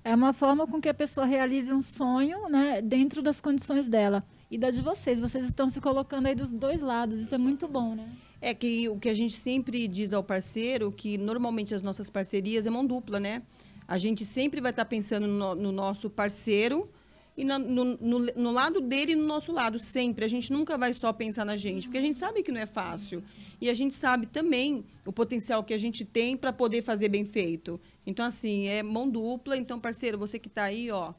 É 0.04 0.14
uma 0.14 0.32
forma 0.32 0.66
com 0.66 0.80
que 0.80 0.88
a 0.88 0.94
pessoa 0.94 1.26
realize 1.26 1.72
um 1.72 1.82
sonho 1.82 2.48
né, 2.48 2.80
dentro 2.80 3.22
das 3.22 3.40
condições 3.40 3.88
dela. 3.88 4.22
E 4.54 4.58
da 4.58 4.70
de 4.70 4.80
vocês, 4.80 5.18
vocês 5.20 5.46
estão 5.46 5.68
se 5.68 5.80
colocando 5.80 6.26
aí 6.26 6.34
dos 6.36 6.52
dois 6.52 6.78
lados, 6.78 7.18
isso 7.18 7.34
é 7.34 7.38
muito 7.38 7.66
bom, 7.66 7.96
né? 7.96 8.08
É 8.40 8.54
que 8.54 8.88
o 8.88 8.96
que 9.00 9.08
a 9.08 9.12
gente 9.12 9.34
sempre 9.34 9.88
diz 9.88 10.12
ao 10.12 10.22
parceiro, 10.22 10.92
que 10.92 11.18
normalmente 11.18 11.74
as 11.74 11.82
nossas 11.82 12.08
parcerias 12.08 12.64
é 12.64 12.70
mão 12.70 12.86
dupla, 12.86 13.18
né? 13.18 13.42
A 13.88 13.98
gente 13.98 14.24
sempre 14.24 14.60
vai 14.60 14.70
estar 14.70 14.84
pensando 14.84 15.26
no, 15.26 15.56
no 15.56 15.72
nosso 15.72 16.08
parceiro, 16.08 16.88
e 17.36 17.44
no, 17.44 17.58
no, 17.58 18.18
no, 18.36 18.52
lado 18.52 18.80
dele 18.80 19.10
e 19.10 19.16
no 19.16 19.26
nosso 19.26 19.50
lado, 19.50 19.76
sempre. 19.76 20.24
A 20.24 20.28
gente 20.28 20.52
nunca 20.52 20.78
vai 20.78 20.92
só 20.92 21.12
pensar 21.12 21.44
na 21.44 21.56
gente, 21.56 21.88
porque 21.88 21.98
a 21.98 22.00
gente 22.00 22.16
sabe 22.16 22.40
que 22.44 22.52
não 22.52 22.60
é 22.60 22.66
fácil. 22.66 23.24
E 23.60 23.68
a 23.68 23.74
gente 23.74 23.92
sabe 23.96 24.24
também 24.24 24.84
o 25.04 25.12
potencial 25.12 25.64
que 25.64 25.74
a 25.74 25.78
gente 25.78 26.04
tem 26.04 26.36
para 26.36 26.52
poder 26.52 26.80
fazer 26.80 27.08
bem 27.08 27.24
feito. 27.24 27.80
Então, 28.06 28.24
assim, 28.24 28.68
é 28.68 28.84
mão 28.84 29.10
dupla. 29.10 29.56
Então, 29.56 29.80
parceiro, 29.80 30.16
você 30.16 30.38
que 30.38 30.46
está 30.46 30.62
aí, 30.62 30.92
ó, 30.92 31.12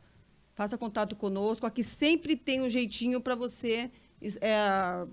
faça 0.55 0.77
contato 0.77 1.15
conosco. 1.15 1.65
Aqui 1.67 1.83
sempre 1.83 2.35
tem 2.35 2.61
um 2.61 2.69
jeitinho 2.69 3.21
para 3.21 3.35
você. 3.35 3.91
É, 4.41 5.05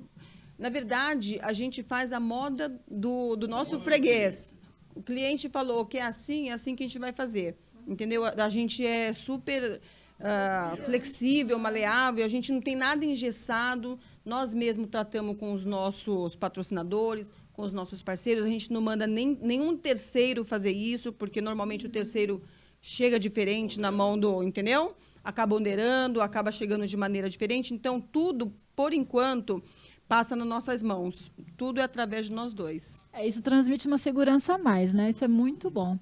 na 0.58 0.68
verdade, 0.68 1.38
a 1.42 1.52
gente 1.52 1.82
faz 1.82 2.12
a 2.12 2.20
moda 2.20 2.80
do, 2.88 3.36
do 3.36 3.48
nosso 3.48 3.80
freguês. 3.80 4.56
O 4.94 5.02
cliente 5.02 5.48
falou 5.48 5.84
que 5.84 5.98
é 5.98 6.02
assim, 6.02 6.48
é 6.48 6.52
assim 6.52 6.76
que 6.76 6.84
a 6.84 6.86
gente 6.86 6.98
vai 6.98 7.12
fazer. 7.12 7.56
entendeu? 7.86 8.24
A 8.24 8.48
gente 8.48 8.86
é 8.86 9.12
super 9.12 9.80
uh, 10.20 10.84
flexível, 10.84 11.58
maleável, 11.58 12.24
a 12.24 12.28
gente 12.28 12.52
não 12.52 12.60
tem 12.60 12.76
nada 12.76 13.04
engessado. 13.04 13.98
Nós 14.24 14.54
mesmos 14.54 14.88
tratamos 14.88 15.36
com 15.36 15.52
os 15.52 15.64
nossos 15.64 16.36
patrocinadores, 16.36 17.32
com 17.52 17.62
os 17.62 17.72
nossos 17.72 18.02
parceiros. 18.02 18.44
A 18.44 18.48
gente 18.48 18.72
não 18.72 18.80
manda 18.80 19.06
nem, 19.06 19.36
nenhum 19.42 19.76
terceiro 19.76 20.44
fazer 20.44 20.72
isso, 20.72 21.12
porque 21.12 21.40
normalmente 21.40 21.86
o 21.86 21.90
terceiro 21.90 22.40
chega 22.80 23.18
diferente 23.18 23.80
na 23.80 23.90
mão 23.90 24.18
do, 24.18 24.42
entendeu? 24.42 24.96
Acaba 25.24 25.56
onderando, 25.56 26.20
acaba 26.20 26.50
chegando 26.50 26.86
de 26.86 26.96
maneira 26.96 27.28
diferente. 27.28 27.72
Então, 27.72 28.00
tudo, 28.00 28.52
por 28.74 28.92
enquanto, 28.92 29.62
passa 30.08 30.34
nas 30.36 30.46
nossas 30.46 30.82
mãos. 30.82 31.30
Tudo 31.56 31.80
é 31.80 31.84
através 31.84 32.26
de 32.26 32.32
nós 32.32 32.52
dois. 32.52 33.02
É, 33.12 33.26
isso 33.26 33.40
transmite 33.42 33.86
uma 33.86 33.98
segurança 33.98 34.54
a 34.54 34.58
mais, 34.58 34.92
né? 34.92 35.10
Isso 35.10 35.24
é 35.24 35.28
muito 35.28 35.70
bom. 35.70 35.98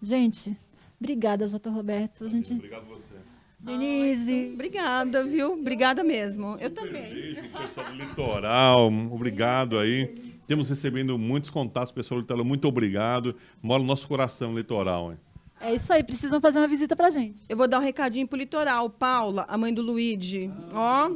Gente, 0.00 0.56
obrigada, 1.00 1.46
Jota 1.46 1.70
Roberto. 1.70 2.24
A 2.24 2.28
gente... 2.28 2.52
Obrigado 2.52 2.86
você. 2.86 3.14
Denise. 3.60 4.50
Obrigada, 4.54 5.22
viu? 5.22 5.52
Obrigada 5.52 6.02
mesmo. 6.02 6.56
Eu 6.58 6.70
também. 6.70 7.14
Beijo, 7.14 7.42
pessoal 7.50 7.86
do 7.86 7.94
litoral. 7.94 8.92
Obrigado 9.12 9.78
aí. 9.78 10.32
Temos 10.48 10.68
recebendo 10.68 11.16
muitos 11.16 11.48
contatos, 11.48 11.92
pessoal 11.92 12.20
do 12.20 12.24
litoral. 12.24 12.44
Muito 12.44 12.66
obrigado. 12.66 13.36
Mora 13.62 13.80
no 13.80 13.86
nosso 13.86 14.08
coração 14.08 14.56
litoral. 14.56 15.12
Hein? 15.12 15.18
É 15.62 15.76
isso 15.76 15.92
aí, 15.92 16.02
precisam 16.02 16.40
fazer 16.40 16.58
uma 16.58 16.66
visita 16.66 16.96
pra 16.96 17.08
gente. 17.08 17.40
Eu 17.48 17.56
vou 17.56 17.68
dar 17.68 17.78
um 17.78 17.82
recadinho 17.82 18.26
pro 18.26 18.36
litoral. 18.36 18.90
Paula, 18.90 19.46
a 19.48 19.56
mãe 19.56 19.72
do 19.72 19.80
Luigi. 19.80 20.50
Ó. 20.74 21.10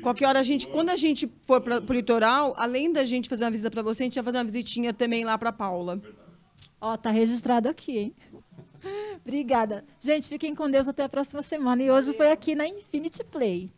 Qualquer 0.00 0.28
hora 0.28 0.38
a 0.38 0.42
gente, 0.44 0.68
quando 0.68 0.90
a 0.90 0.96
gente 0.96 1.28
for 1.42 1.60
para 1.60 1.82
o 1.82 1.92
litoral, 1.92 2.54
além 2.56 2.92
da 2.92 3.04
gente 3.04 3.28
fazer 3.28 3.42
uma 3.44 3.50
visita 3.50 3.68
para 3.68 3.82
você, 3.82 4.04
a 4.04 4.06
gente 4.06 4.14
vai 4.14 4.24
fazer 4.24 4.38
uma 4.38 4.44
visitinha 4.44 4.94
também 4.94 5.24
lá 5.24 5.36
para 5.36 5.52
Paula. 5.52 6.00
Ó, 6.80 6.96
tá 6.96 7.10
registrado 7.10 7.68
aqui, 7.68 7.98
hein? 7.98 8.14
Obrigada. 9.26 9.84
Gente, 9.98 10.28
fiquem 10.28 10.54
com 10.54 10.70
Deus 10.70 10.86
até 10.86 11.02
a 11.02 11.08
próxima 11.08 11.42
semana. 11.42 11.82
E 11.82 11.90
hoje 11.90 12.14
foi 12.14 12.30
aqui 12.30 12.54
na 12.54 12.68
Infinity 12.68 13.24
Play. 13.24 13.70